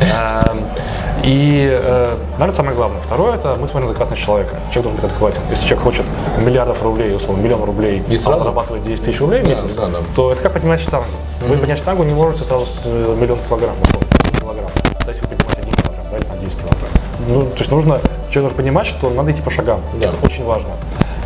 Эм, 0.00 0.64
И, 1.26 1.76
э, 1.80 2.16
наверное, 2.32 2.54
самое 2.54 2.76
главное. 2.76 3.00
Второе, 3.00 3.34
это 3.34 3.56
мы 3.60 3.68
смотрим 3.68 3.88
адекватность 3.88 4.22
человека. 4.22 4.60
Человек 4.70 4.82
должен 4.82 4.96
быть 4.96 5.04
адекватен. 5.04 5.40
Если 5.50 5.66
человек 5.66 5.82
хочет 5.82 6.06
миллиардов 6.38 6.80
рублей, 6.82 7.16
условно, 7.16 7.42
миллион 7.42 7.64
рублей, 7.64 8.02
И 8.08 8.14
а 8.14 8.18
сразу? 8.18 8.44
зарабатывает 8.44 8.84
10 8.84 9.04
тысяч 9.04 9.20
рублей 9.20 9.42
в 9.42 9.48
месяц, 9.48 9.74
да, 9.76 9.86
да. 9.86 9.98
то 10.14 10.32
это 10.32 10.42
как 10.42 10.52
поднимать 10.52 10.80
штангу. 10.80 11.06
Вы 11.40 11.56
поднять 11.56 11.78
штангу 11.78 12.04
не 12.04 12.14
можете 12.14 12.44
сразу 12.44 12.66
э, 12.84 13.16
миллион 13.20 13.40
килограмм, 13.48 13.74
условно, 13.82 14.08
10 14.22 14.40
килограмм. 14.40 14.70
Да, 15.04 15.10
если 15.10 15.22
вы 15.22 15.28
поднимаете 15.28 15.62
1 15.62 15.74
килограмм, 15.74 16.06
да, 16.10 16.16
или 16.18 16.24
там 16.24 16.38
10 16.38 16.58
килограмм. 16.58 16.90
Ну, 17.28 17.42
то 17.46 17.58
есть 17.58 17.70
нужно, 17.72 17.98
человек 18.30 18.34
должен 18.34 18.56
понимать, 18.56 18.86
что 18.86 19.10
надо 19.10 19.32
идти 19.32 19.42
по 19.42 19.50
шагам. 19.50 19.80
Да. 20.00 20.06
Это 20.06 20.16
очень 20.24 20.44
важно. 20.44 20.70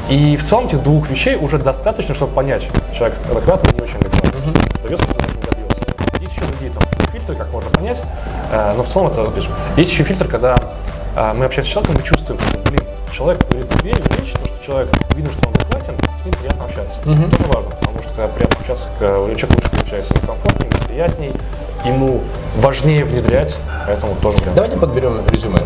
И 0.09 0.37
в 0.37 0.49
целом 0.49 0.67
этих 0.67 0.83
двух 0.83 1.11
вещей 1.11 1.37
уже 1.37 1.59
достаточно, 1.59 2.15
чтобы 2.15 2.33
понять, 2.33 2.69
человек 2.97 3.19
адекватный 3.31 3.71
или 3.71 3.77
не 3.77 3.83
очень 3.83 3.97
адекватный. 3.99 4.55
Добьется 4.83 5.05
или 5.05 5.40
там 6.69 6.83
фильтры, 7.13 7.35
как 7.37 7.51
можно 7.53 7.71
понять. 7.71 8.03
Э, 8.53 8.73
но 8.77 8.83
в 8.83 8.89
целом 8.89 9.09
это, 9.13 9.41
же, 9.41 9.49
есть 9.77 9.91
еще 9.93 10.05
фильтр, 10.05 10.29
когда 10.29 10.57
э, 11.17 11.33
мы 11.35 11.47
общаемся 11.47 11.71
с 11.71 11.73
человеком, 11.73 11.97
мы 11.99 12.03
чувствуем, 12.07 12.41
что, 12.41 12.59
блин, 12.71 12.81
человек 13.13 13.45
говорит 13.49 13.69
две 13.81 13.93
вещи, 13.93 14.35
то, 14.35 14.47
что 14.47 14.65
человек, 14.65 14.89
видно, 15.15 15.33
что 15.33 15.49
он 15.49 15.55
адекватен, 15.55 15.95
с 16.23 16.25
ним 16.25 16.35
приятно 16.35 16.65
общаться. 16.65 16.95
Это 17.01 17.37
тоже 17.37 17.51
важно, 17.53 17.71
потому 17.81 17.99
что 18.03 18.09
когда 18.11 18.29
приятно 18.29 18.57
общаться, 18.61 18.89
к- 18.99 19.03
у 19.03 19.35
человека 19.35 19.55
лучше 19.55 19.71
получается, 19.71 20.15
ему 20.15 20.27
комфортнее, 20.27 20.71
приятней, 20.87 21.33
ему 21.85 22.21
важнее 22.57 23.05
внедрять, 23.05 23.57
поэтому 23.87 24.15
тоже. 24.17 24.39
Давайте 24.55 24.77
подберем 24.77 25.27
резюме. 25.31 25.59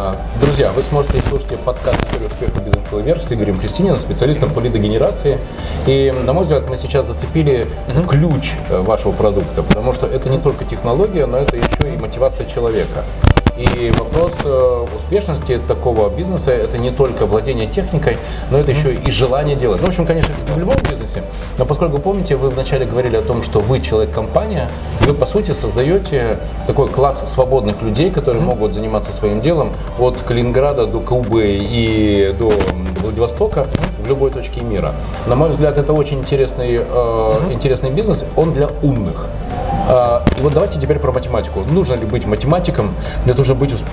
А, 0.00 0.16
Друзья, 0.40 0.70
вы 0.70 0.82
сможете 0.84 1.20
слушать 1.22 1.58
подкаст 1.58 2.00
«История 2.04 2.26
успеха 2.26 2.60
бизнес-школы 2.60 3.02
вверх» 3.02 3.20
с 3.20 3.32
Игорем 3.32 3.58
Кристининым, 3.58 3.98
специалистом 3.98 4.54
по 4.54 4.60
лидогенерации. 4.60 5.40
И, 5.88 6.14
на 6.24 6.32
мой 6.32 6.44
взгляд, 6.44 6.70
мы 6.70 6.76
сейчас 6.76 7.08
зацепили 7.08 7.66
ключ 8.08 8.52
э, 8.68 8.80
вашего 8.80 9.10
продукта, 9.10 9.64
потому 9.64 9.92
что 9.92 10.06
это 10.06 10.30
не 10.30 10.38
только 10.38 10.64
технология, 10.64 11.26
но 11.26 11.38
это 11.38 11.56
еще 11.56 11.92
и 11.92 11.96
мотивация 11.96 12.46
человека. 12.46 13.02
И 13.58 13.90
вопрос 13.98 14.32
э, 14.44 14.86
успешности 14.96 15.60
такого 15.66 16.08
бизнеса– 16.10 16.50
это 16.52 16.78
не 16.78 16.92
только 16.92 17.26
владение 17.26 17.66
техникой, 17.66 18.16
но 18.52 18.58
это 18.58 18.70
еще 18.70 18.94
и 18.94 19.10
желание 19.10 19.56
делать. 19.56 19.80
Ну, 19.80 19.86
в 19.86 19.90
общем, 19.90 20.06
конечно, 20.06 20.32
это 20.44 20.52
в 20.52 20.58
любом 20.58 20.76
бизнесе. 20.88 21.24
Но 21.58 21.66
поскольку, 21.66 21.98
помните, 21.98 22.36
вы 22.36 22.50
вначале 22.50 22.86
говорили 22.86 23.16
о 23.16 23.22
том, 23.22 23.42
что 23.42 23.58
вы 23.58 23.80
человек-компания, 23.80 24.70
вы, 25.00 25.12
по 25.12 25.26
сути, 25.26 25.50
создаете 25.50 26.38
такой 26.68 26.86
класс 26.86 27.24
свободных 27.26 27.82
людей, 27.82 28.10
которые 28.10 28.42
могут 28.44 28.74
заниматься 28.74 29.12
своим 29.12 29.40
делом 29.40 29.72
от 29.98 30.16
Калининграда 30.18 30.86
до 30.86 31.00
Кубы 31.00 31.58
и 31.60 32.32
до 32.38 32.52
Владивостока 33.00 33.66
в 34.04 34.08
любой 34.08 34.30
точке 34.30 34.60
мира. 34.60 34.94
На 35.26 35.34
мой 35.34 35.48
взгляд, 35.48 35.78
это 35.78 35.92
очень 35.92 36.20
интересный, 36.20 36.80
э, 36.80 37.32
интересный 37.50 37.90
бизнес. 37.90 38.24
Он 38.36 38.52
для 38.52 38.68
умных. 38.82 39.26
А, 39.88 40.22
И 40.38 40.42
вот 40.42 40.52
давайте 40.52 40.78
теперь 40.78 40.98
про 40.98 41.12
математику. 41.12 41.60
Нужно 41.60 41.94
ли 41.94 42.04
быть 42.04 42.26
математиком 42.26 42.94
для 43.24 43.32
того, 43.32 43.44
чтобы 43.44 43.60
быть 43.60 43.72
усп- 43.72 43.86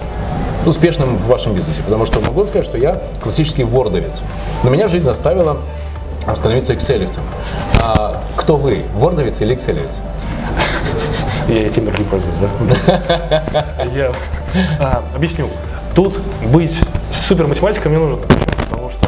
успешным 0.65 1.17
в 1.17 1.27
вашем 1.27 1.53
бизнесе? 1.53 1.81
Потому 1.83 2.05
что 2.05 2.19
могу 2.19 2.43
сказать, 2.45 2.65
что 2.65 2.77
я 2.77 3.01
классический 3.23 3.63
вордовец. 3.63 4.21
Но 4.63 4.69
меня 4.69 4.87
жизнь 4.89 5.05
заставила 5.05 5.57
становиться 6.35 6.73
экселевцем. 6.73 7.23
А 7.81 8.21
кто 8.35 8.57
вы, 8.57 8.83
вордовец 8.95 9.39
или 9.41 9.53
экселевец? 9.53 9.99
Я 11.47 11.67
этим 11.67 11.85
не 11.85 11.91
пользуюсь, 11.91 12.37
да? 12.39 13.43
Я 13.93 14.11
а, 14.79 15.03
объясню. 15.15 15.49
Тут 15.93 16.19
быть 16.43 16.77
супер 17.13 17.47
математиком 17.47 17.91
не 17.93 17.99
нужно, 17.99 18.17
потому 18.69 18.89
что 18.89 19.07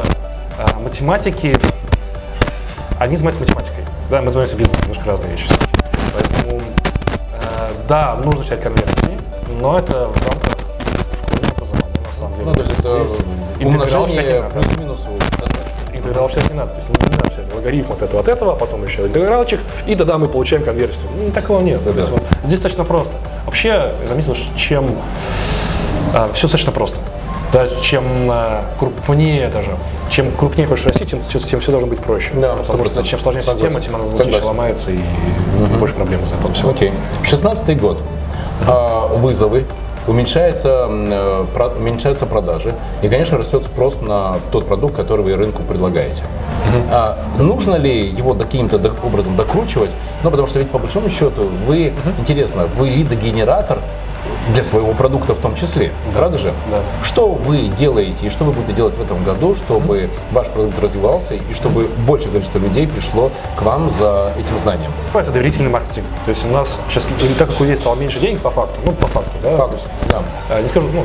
а, 0.58 0.80
математики, 0.80 1.58
они 3.00 3.15
занимаются 3.17 3.43
математикой. 3.43 3.84
Да, 4.10 4.21
мы 4.21 4.30
занимаемся 4.30 4.56
бизнесом, 4.56 4.82
немножко 4.84 5.10
разные 5.10 5.32
вещи. 5.32 5.47
А, 7.89 8.15
да, 8.17 8.21
нужно 8.23 8.43
читать 8.43 8.62
конверсии, 8.62 9.17
но 9.62 9.80
это 9.80 10.08
в 10.08 10.28
рамках 10.28 10.58
школьного 11.23 11.54
образования, 11.56 12.00
на 12.06 12.19
самом 12.19 12.34
деле. 12.34 12.45
Ну, 12.45 12.54
то 12.54 12.62
есть 12.62 12.80
это 12.80 13.08
Здесь 13.08 13.65
умножение 13.65 14.43
плюс-минус. 14.54 15.00
Интеграл 15.93 16.30
читать 16.30 16.50
не 16.50 16.56
надо. 16.56 16.71
То 16.71 16.78
есть 16.78 16.89
не 16.89 17.17
надо 17.17 17.30
читать 17.30 17.45
алгоритм 17.54 17.91
от 17.93 18.02
этого, 18.02 18.19
от 18.19 18.28
этого, 18.28 18.54
а 18.54 18.56
потом 18.56 18.84
еще 18.84 19.08
интегралчик, 19.08 19.62
и 19.88 19.95
тогда 19.95 20.17
мы 20.17 20.28
получаем 20.28 20.63
конверсию. 20.63 21.10
Ну, 21.17 21.32
такого 21.32 21.62
нет. 21.62 21.82
Да. 21.84 21.91
вот 21.91 22.21
здесь 22.43 22.60
достаточно 22.60 22.84
просто. 22.84 23.13
Вообще, 23.45 23.69
я 23.69 24.08
заметил, 24.08 24.36
что 24.36 24.58
чем 24.58 24.95
все 26.34 26.43
достаточно 26.43 26.71
просто. 26.71 27.00
Да, 27.54 27.68
чем 27.82 28.04
а, 28.30 28.66
крупнее 28.78 29.48
даже, 29.48 29.70
чем 30.10 30.32
крупнее 30.32 30.68
хочешь 30.68 30.86
расти, 30.86 31.06
тем, 31.06 31.22
тем, 31.24 31.60
все 31.62 31.72
должно 31.72 31.88
быть 31.88 32.00
проще. 32.00 32.32
Да, 32.36 32.56
Потому 32.56 32.86
что 32.86 33.00
100%. 33.00 33.04
чем 33.06 33.20
сложнее 33.20 33.44
система, 33.44 33.80
тем 33.80 33.96
она 33.96 34.18
Согласен. 34.18 34.46
ломается 34.46 34.92
и 34.92 35.00
больше 35.80 35.96
проблем 35.96 36.24
из-за 36.26 36.36
этого 36.36 36.54
всего. 36.54 36.72
Окей. 36.72 36.92
16 37.24 37.80
год. 37.80 38.02
А, 38.68 39.08
вызовы. 39.08 39.66
Уменьшается, 40.08 40.88
э, 40.90 41.46
уменьшаются 41.78 42.26
продажи. 42.26 42.74
И, 43.02 43.10
конечно, 43.10 43.38
растет 43.38 43.64
спрос 43.64 44.00
на 44.00 44.38
тот 44.54 44.66
продукт, 44.66 44.96
который 44.96 45.20
вы 45.22 45.36
рынку 45.36 45.64
предлагаете. 45.64 46.24
А 46.90 47.18
нужно 47.38 47.76
ли 47.76 48.08
его 48.08 48.34
каким-то 48.34 48.80
образом 49.04 49.36
докручивать? 49.36 49.90
Ну, 50.24 50.32
потому 50.32 50.48
что 50.48 50.60
ведь 50.60 50.70
по 50.70 50.80
большому 50.80 51.10
счету 51.10 51.50
вы, 51.66 51.92
интересно, 52.20 52.68
вы 52.78 52.88
лидогенератор 52.88 53.80
для 54.54 54.64
своего 54.64 54.94
продукта 54.94 55.34
в 55.34 55.40
том 55.40 55.56
числе, 55.56 55.92
правда 56.14 56.38
же? 56.38 56.54
да. 56.72 56.80
Что 57.04 57.30
вы 57.30 57.68
делаете 57.68 58.28
и 58.28 58.30
что 58.30 58.46
вы 58.46 58.54
будете 58.54 58.74
делать 58.74 58.98
в 58.98 59.02
этом 59.02 59.24
году, 59.24 59.56
чтобы 59.56 60.10
ваш 60.32 60.48
продукт 60.48 60.80
развивался 60.82 61.34
и 61.36 61.54
чтобы 61.54 61.88
большее 62.06 62.32
количество 62.32 62.60
людей 62.60 62.88
пришло 62.88 63.32
к 63.58 63.62
вам 63.62 63.92
за 63.92 64.34
этим 64.38 64.58
знанием? 64.60 64.92
Это 65.14 65.32
доверительный 65.32 65.70
маркетинг. 65.70 66.06
То 66.26 66.30
есть 66.30 66.46
у 66.46 66.50
нас 66.50 66.80
сейчас, 66.90 67.08
так 67.38 67.50
как 67.50 67.60
у 67.60 67.64
людей 67.64 67.78
стало 67.78 67.96
меньше 67.96 68.20
денег 68.20 68.40
по 68.40 68.52
факту, 68.52 68.80
ну, 68.86 68.92
по 68.94 69.08
факту, 69.08 69.32
да, 69.44 69.58
Факт, 69.58 69.88
да. 70.10 70.24
А, 70.50 70.62
Не 70.62 70.68
скажу, 70.68 70.88
ну, 70.94 71.04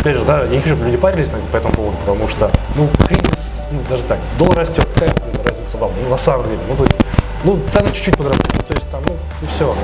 опять 0.00 0.16
же, 0.16 0.24
да, 0.24 0.42
я 0.42 0.48
не 0.48 0.58
хочу, 0.58 0.74
чтобы 0.74 0.86
люди 0.86 0.96
парились 0.96 1.28
по 1.52 1.56
этому 1.56 1.74
поводу, 1.74 1.96
потому 1.98 2.28
что, 2.28 2.50
ну, 2.76 2.88
кризис, 3.06 3.68
ну, 3.70 3.80
даже 3.88 4.02
так, 4.04 4.18
доллар 4.38 4.58
растет, 4.58 4.86
какая 4.94 5.10
разница 5.44 5.78
вам, 5.78 5.90
ну, 6.02 6.08
на 6.08 6.18
самом 6.18 6.44
деле, 6.46 6.58
ну, 6.68 6.76
то 6.76 6.84
есть, 6.84 6.96
ну, 7.44 7.58
цены 7.72 7.88
чуть-чуть 7.92 8.16
подросли, 8.16 8.42
ну, 8.54 8.62
то 8.62 8.74
есть, 8.74 8.90
там, 8.90 9.02
ну, 9.06 9.14
и 9.42 9.46
все. 9.46 9.74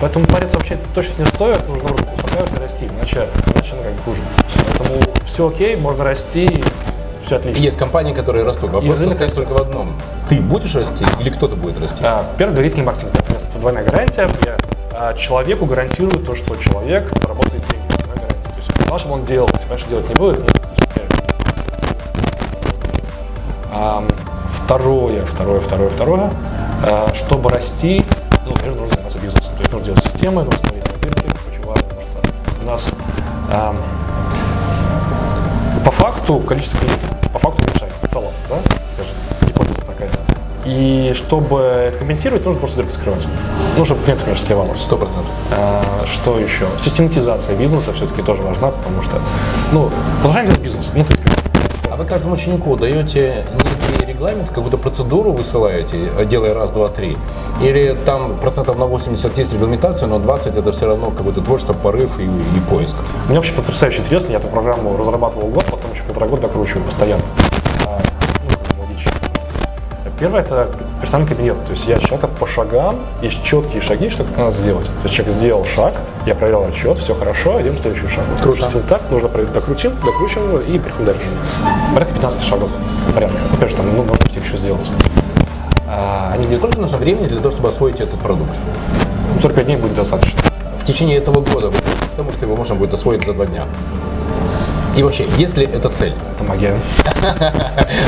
Поэтому 0.00 0.26
париться 0.26 0.56
вообще 0.56 0.78
точно 0.94 1.22
не 1.22 1.26
стоит, 1.26 1.66
нужно 1.68 1.88
и 2.44 2.62
расти, 2.62 2.86
иначе, 2.86 3.28
иначе, 3.54 3.74
ну, 3.76 3.82
как 3.82 4.04
хуже. 4.04 4.20
Поэтому 4.78 5.00
все 5.24 5.48
окей, 5.48 5.76
можно 5.76 6.04
расти, 6.04 6.62
все 7.24 7.36
отлично. 7.36 7.60
Есть 7.60 7.78
компании, 7.78 8.14
которые 8.14 8.44
растут. 8.44 8.70
Вопрос 8.70 8.98
состоит 8.98 9.34
только 9.34 9.52
в 9.52 9.60
одном. 9.60 9.92
Ты 10.28 10.40
будешь 10.40 10.74
расти 10.74 11.04
или 11.20 11.30
кто-то 11.30 11.56
будет 11.56 11.80
расти? 11.80 12.02
А, 12.02 12.24
Первый 12.38 12.54
доверительный 12.54 12.84
маркетинг. 12.84 13.12
Это 13.14 13.58
двойная 13.58 13.84
гарантия. 13.84 14.28
Я 14.44 14.56
а, 14.92 15.14
человеку 15.14 15.66
гарантирую 15.66 16.24
то, 16.24 16.36
что 16.36 16.56
человек 16.56 17.10
работает 17.26 17.62
деньги. 17.68 17.86
Двойная 17.88 18.16
гарантия. 18.16 18.50
То 18.50 18.92
есть, 18.92 19.00
чтобы 19.00 19.14
он 19.14 19.24
делал. 19.24 19.50
Конечно, 19.68 19.90
делать 19.90 20.08
не 20.08 20.14
будет, 20.14 20.38
ну, 20.38 20.46
а, 23.72 24.06
Второе, 24.64 25.24
второе, 25.26 25.60
второе, 25.60 25.90
второе. 25.90 26.30
А, 26.84 27.08
Чтобы 27.14 27.50
расти, 27.50 28.04
ну, 28.44 28.52
конечно, 28.54 28.80
нужно 28.80 28.94
заниматься 28.94 29.18
бизнесом. 29.18 29.52
То 29.54 29.60
есть 29.60 29.72
нужно 29.72 29.86
делать 29.86 30.04
системы, 30.04 30.42
нужно 30.44 30.58
смотреть 30.60 30.85
нас 32.76 33.74
по 35.84 35.90
факту 35.90 36.38
количество 36.40 36.78
клиентов 36.78 37.10
по 37.32 37.38
факту 37.38 37.62
уменьшается 37.62 37.98
в 38.02 38.10
целом, 38.12 38.32
да? 38.48 38.56
Скажем, 38.94 39.14
гипотеза 39.46 39.86
такая. 39.86 40.10
И 40.64 41.12
чтобы 41.14 41.60
это 41.60 41.98
компенсировать, 41.98 42.44
нужно 42.44 42.58
просто 42.60 42.78
дырки 42.78 42.92
закрывать. 42.94 43.26
Ну, 43.76 43.84
чтобы 43.84 44.02
клиентов 44.02 44.26
меньше 44.26 44.42
сливалось. 44.42 44.80
Сто 44.80 44.96
процентов. 44.96 45.26
А, 45.52 45.82
что 46.12 46.38
еще? 46.40 46.66
Систематизация 46.82 47.54
бизнеса 47.56 47.92
все-таки 47.92 48.22
тоже 48.22 48.42
важна, 48.42 48.68
потому 48.70 49.02
что, 49.02 49.20
ну, 49.72 49.90
продолжаем 50.20 50.46
делать 50.46 50.62
бизнес. 50.62 50.86
Ну, 50.94 51.04
как- 51.04 51.18
А 51.92 51.96
вы 51.96 52.04
каждому 52.04 52.34
ученику 52.34 52.76
даете 52.76 53.44
некий 53.54 53.95
регламент, 54.16 54.48
какую-то 54.48 54.78
процедуру 54.78 55.32
высылаете, 55.32 56.10
э, 56.16 56.24
делая 56.24 56.54
раз, 56.54 56.72
два, 56.72 56.88
три? 56.88 57.16
Или 57.60 57.96
там 58.04 58.36
процентов 58.38 58.78
на 58.78 58.86
80 58.86 59.38
есть 59.38 59.52
регламентация, 59.52 60.08
но 60.08 60.18
20 60.18 60.56
это 60.56 60.72
все 60.72 60.86
равно 60.86 61.10
какое-то 61.10 61.42
творчество, 61.42 61.74
порыв 61.74 62.18
и, 62.18 62.24
и 62.24 62.60
поиск? 62.70 62.96
Мне 63.28 63.36
вообще 63.36 63.52
потрясающе 63.52 64.00
интересно. 64.00 64.32
Я 64.32 64.38
эту 64.38 64.48
программу 64.48 64.96
разрабатывал 64.96 65.48
год, 65.48 65.64
потом 65.64 65.92
еще 65.92 66.02
полтора 66.04 66.26
года 66.28 66.42
докручиваю 66.42 66.84
постоянно. 66.84 67.22
Ну. 70.16 70.20
Первое– 70.20 70.40
это 70.42 70.68
персональный 71.00 71.34
кабинет. 71.34 71.56
То 71.66 71.72
есть 71.72 71.86
я 71.86 71.98
человека 71.98 72.28
по 72.28 72.46
шагам, 72.46 73.00
есть 73.22 73.42
четкие 73.42 73.82
шаги, 73.82 74.08
что 74.08 74.24
как 74.24 74.36
надо 74.36 74.56
сделать. 74.56 74.86
То 74.86 75.02
есть 75.04 75.14
человек 75.14 75.36
сделал 75.36 75.64
шаг, 75.64 75.94
я 76.24 76.34
проверял 76.34 76.64
отчет, 76.64 76.98
все 76.98 77.14
хорошо, 77.14 77.60
идем 77.60 77.76
к 77.76 77.80
следующему 77.80 78.08
шагу. 78.08 78.28
Круто. 78.42 78.64
Если 78.64 78.80
так, 78.80 79.02
нужно 79.10 79.28
проверить, 79.28 79.52
докрутим, 79.52 79.92
докручиваем 80.04 80.60
и 80.60 80.78
переходим 80.78 81.06
дальше. 81.06 81.26
Порядка 81.92 82.14
15 82.14 82.42
шагов. 82.42 82.70
Порядка. 83.14 83.36
Опять 83.52 83.70
же, 83.70 83.76
там 83.76 83.94
ну, 83.94 84.02
можно 84.02 84.26
всех 84.26 84.44
еще 84.44 84.56
сделать. 84.56 84.86
А, 85.88 86.32
они 86.32 86.52
Сколько 86.54 86.78
нужно 86.80 86.96
времени 86.96 87.26
для 87.26 87.38
того, 87.38 87.50
чтобы 87.50 87.68
освоить 87.68 88.00
этот 88.00 88.18
продукт? 88.20 88.50
45 89.42 89.66
дней 89.66 89.76
будет 89.76 89.94
достаточно. 89.94 90.40
В 90.80 90.84
течение 90.84 91.18
этого 91.18 91.40
года, 91.40 91.68
вы 91.68 91.72
придете 91.72 92.04
к 92.12 92.16
тому, 92.16 92.32
что 92.32 92.44
его 92.44 92.56
можно 92.56 92.74
будет 92.74 92.94
освоить 92.94 93.24
за 93.24 93.32
два 93.34 93.46
дня. 93.46 93.66
И 94.96 95.02
вообще, 95.02 95.26
есть 95.36 95.56
ли 95.58 95.66
это 95.66 95.90
цель? 95.90 96.14
Это 96.34 96.44
магия. 96.44 96.74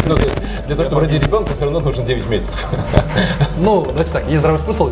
Ну, 0.06 0.16
то 0.16 0.22
есть, 0.22 0.36
для 0.66 0.74
того, 0.74 0.84
чтобы 0.86 1.02
родить 1.02 1.22
ребенка, 1.22 1.54
все 1.54 1.64
равно 1.64 1.80
нужно 1.80 2.02
9 2.02 2.28
месяцев. 2.30 2.66
Ну, 3.58 3.84
давайте 3.84 4.10
так, 4.10 4.26
есть 4.26 4.38
здравый 4.38 4.58
смысл. 4.60 4.90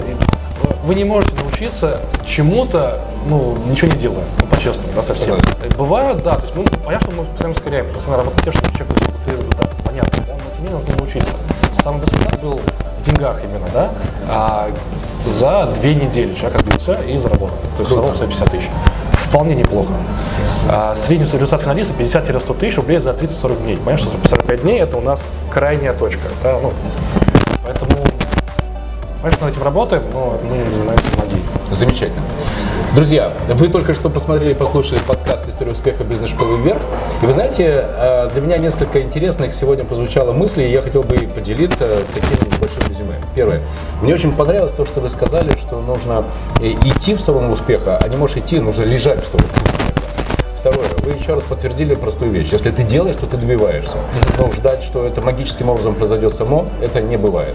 Вы 0.85 0.94
не 0.94 1.04
можете 1.04 1.35
научиться 1.37 2.00
чему-то, 2.26 3.00
ну, 3.28 3.56
ничего 3.66 3.90
не 3.90 3.98
делая, 3.98 4.24
ну, 4.40 4.46
по-честному, 4.46 4.88
да, 4.94 5.02
совсем. 5.02 5.38
Согласен. 5.38 5.76
Бывают, 5.78 6.22
да, 6.22 6.35
то 6.35 6.42
есть 6.42 6.54
мы, 6.54 6.64
понятно, 6.85 7.12
что 7.12 7.20
мы 7.22 7.26
постоянно 7.28 7.56
ускоряем, 7.56 7.87
что 7.90 8.11
надо 8.11 8.24
работать, 8.24 8.54
чтобы 8.54 8.76
человек 8.76 8.88
получил 8.88 9.12
быстрее 9.12 9.37
результат, 9.37 9.70
понятно, 9.85 10.24
да, 10.26 10.32
но 10.35 10.38
тем 10.38 10.64
не 10.64 10.70
менее 10.70 10.78
нужно 10.78 10.96
научиться. 10.96 11.35
Самый 11.82 12.00
быстрый 12.00 12.18
результат 12.18 12.42
был 12.42 12.61
в 13.00 13.06
деньгах 13.06 13.42
именно, 13.42 13.66
да, 13.72 13.90
а 14.28 14.70
за 15.38 15.68
две 15.80 15.94
недели 15.94 16.35
человек 16.35 16.61
отбился 16.61 16.92
и 16.92 17.16
заработал, 17.18 17.56
то 17.76 17.80
есть 17.80 17.90
заработал 17.90 18.16
150 18.16 18.50
тысяч. 18.50 18.70
Вполне 19.29 19.55
неплохо. 19.55 19.93
А, 20.71 20.95
средний 20.95 21.27
результат 21.27 21.62
финалиста 21.62 21.93
50-100 21.99 22.59
тысяч 22.59 22.77
рублей 22.77 22.99
за 22.99 23.11
30-40 23.11 23.62
дней. 23.62 23.79
Понятно, 23.85 24.11
что 24.11 24.29
45 24.29 24.62
дней 24.62 24.81
это 24.81 24.97
у 24.97 25.01
нас 25.01 25.23
крайняя 25.51 25.93
точка. 25.93 26.29
Да? 26.43 26.59
Ну, 26.62 26.73
поэтому 27.65 28.07
Конечно, 29.23 29.47
над 29.47 29.57
этим 29.57 29.65
работаем, 29.65 30.05
но 30.12 30.39
мы 30.49 30.59
не 30.59 30.71
занимаемся 30.71 31.05
магией. 31.19 31.43
Замечательно. 31.73 32.23
Друзья, 32.95 33.33
вы 33.49 33.67
только 33.67 33.93
что 33.93 34.09
посмотрели 34.09 34.53
и 34.53 34.55
послушали 34.55 35.01
подкаст 35.01 35.49
«История 35.49 35.73
успеха 35.73 36.05
бизнес-школы 36.05 36.59
вверх». 36.59 36.81
И 37.23 37.27
вы 37.27 37.33
знаете, 37.33 37.85
э, 37.85 38.31
для 38.33 38.41
меня 38.41 38.59
несколько 38.59 39.03
интересных 39.03 39.53
сегодня 39.53 39.85
прозвучало 39.85 40.33
мыслей, 40.33 40.69
и 40.69 40.71
я 40.71 40.81
хотел 40.81 41.03
бы 41.03 41.17
поделиться 41.17 41.89
таким 42.15 42.31
небольшим 42.31 42.47
резюме. 42.47 42.56
Первое. 43.37 43.61
Мне 44.01 44.14
очень 44.14 44.33
понравилось 44.33 44.72
то, 44.72 44.87
что 44.87 45.01
вы 45.01 45.11
сказали, 45.11 45.55
что 45.59 45.83
нужно 45.83 46.25
э, 46.59 46.72
идти 46.72 47.14
в 47.14 47.20
сторону 47.20 47.53
успеха, 47.53 47.99
а 47.99 48.09
не 48.09 48.16
можешь 48.16 48.38
идти, 48.38 48.59
нужно 48.59 48.85
лежать 48.85 49.22
в 49.22 49.27
сторону. 49.27 49.51
Вы 51.07 51.12
еще 51.12 51.35
раз 51.35 51.45
подтвердили 51.45 51.95
простую 51.95 52.33
вещь. 52.33 52.49
Если 52.51 52.71
ты 52.71 52.83
делаешь, 52.83 53.16
то 53.16 53.27
ты 53.27 53.37
добиваешься. 53.37 53.97
Но 54.38 54.51
ждать, 54.53 54.83
что 54.83 55.07
это 55.07 55.23
магическим 55.23 55.69
образом 55.69 55.95
произойдет 55.95 56.35
само, 56.35 56.66
это 56.83 57.01
не 57.01 57.16
бывает. 57.16 57.55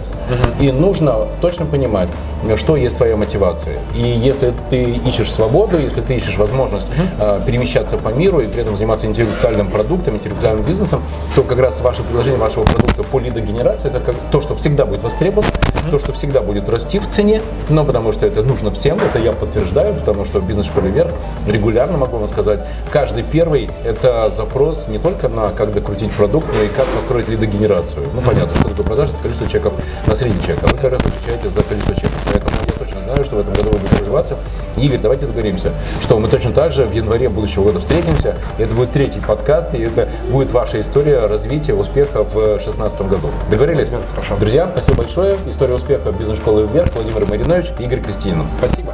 И 0.60 0.72
нужно 0.72 1.28
точно 1.42 1.66
понимать, 1.66 2.08
что 2.56 2.76
есть 2.78 2.98
твоя 2.98 3.18
мотивация. 3.18 3.80
И 3.94 4.02
если 4.02 4.54
ты 4.70 4.84
ищешь 4.84 5.32
свободу, 5.32 5.78
если 5.78 6.02
ты 6.02 6.16
ищешь 6.16 6.38
возможность 6.38 6.88
э, 7.20 7.42
перемещаться 7.46 7.98
по 7.98 8.10
миру 8.10 8.40
и 8.40 8.48
при 8.48 8.62
этом 8.62 8.76
заниматься 8.76 9.06
интеллектуальным 9.06 9.70
продуктом, 9.70 10.16
интеллектуальным 10.16 10.66
бизнесом, 10.66 11.04
то 11.36 11.44
как 11.44 11.60
раз 11.60 11.82
ваше 11.82 12.04
предложение 12.04 12.40
вашего 12.40 12.64
продукта 12.64 13.04
по 13.04 13.20
лидогенерации 13.20 13.90
это 13.90 14.00
как 14.00 14.16
то, 14.32 14.42
что 14.42 14.56
всегда 14.56 14.86
будет 14.86 15.04
востребовано, 15.04 15.52
то, 15.90 16.00
что 16.00 16.14
всегда 16.14 16.42
будет 16.42 16.70
расти 16.70 17.00
в 17.00 17.08
цене, 17.08 17.42
но 17.70 17.84
потому 17.84 18.12
что 18.12 18.26
это 18.26 18.42
нужно 18.44 18.72
всем, 18.72 18.98
это 18.98 19.20
я 19.20 19.34
подтверждаю, 19.34 19.94
потому 19.94 20.26
что 20.26 20.40
бизнес-школе 20.40 20.90
вверх 20.90 21.12
регулярно 21.48 21.98
могу 21.98 22.18
вам 22.18 22.28
сказать, 22.28 22.62
каждый 22.92 23.24
первый 23.24 23.41
это 23.84 24.32
запрос 24.36 24.86
не 24.88 24.98
только 24.98 25.28
на 25.28 25.52
как 25.52 25.74
докрутить 25.74 26.12
продукт, 26.12 26.48
но 26.54 26.62
и 26.62 26.68
как 26.68 26.86
построить 26.88 27.28
лидогенерацию. 27.28 28.08
Ну 28.14 28.22
понятно, 28.22 28.56
что 28.56 28.70
такое 28.70 28.86
продажа, 28.86 29.12
это 29.12 29.22
количество 29.22 29.50
чеков 29.50 29.74
на 30.06 30.16
средний 30.16 30.42
чек, 30.44 30.58
а 30.62 30.68
вы 30.68 30.78
как 30.78 30.92
раз 30.92 31.02
отвечаете 31.02 31.50
за 31.50 31.64
количество 31.64 31.96
чеков. 31.96 32.12
Поэтому 32.26 32.56
я 32.68 32.74
точно 32.74 33.02
знаю, 33.02 33.24
что 33.24 33.36
в 33.36 33.40
этом 33.40 33.54
году 33.54 33.70
вы 33.72 33.80
будете 33.80 33.98
развиваться. 33.98 34.38
Игорь, 34.78 35.00
давайте 35.00 35.26
договоримся, 35.26 35.74
что 36.02 36.20
мы 36.20 36.28
точно 36.28 36.52
так 36.52 36.72
же 36.72 36.86
в 36.86 36.94
январе 36.94 37.30
будущего 37.30 37.64
года 37.64 37.80
встретимся. 37.80 38.36
И 38.58 38.64
это 38.64 38.74
будет 38.74 38.92
третий 38.92 39.20
подкаст, 39.20 39.74
и 39.74 39.82
это 39.82 40.10
будет 40.30 40.52
ваша 40.52 40.80
история 40.80 41.26
развития 41.26 41.74
успеха 41.74 42.24
в 42.24 42.34
2016 42.34 43.02
году. 43.02 43.30
Договорились? 43.50 43.92
Хорошо. 44.16 44.38
Друзья, 44.38 44.70
спасибо 44.72 44.98
большое. 44.98 45.36
История 45.48 45.76
успеха 45.76 46.12
бизнес-школы 46.12 46.68
вверх. 46.68 46.94
Владимир 46.94 47.26
Маринович, 47.26 47.68
Игорь 47.80 48.02
Кристинин. 48.02 48.46
Спасибо. 48.60 48.94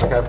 Пока. 0.00 0.24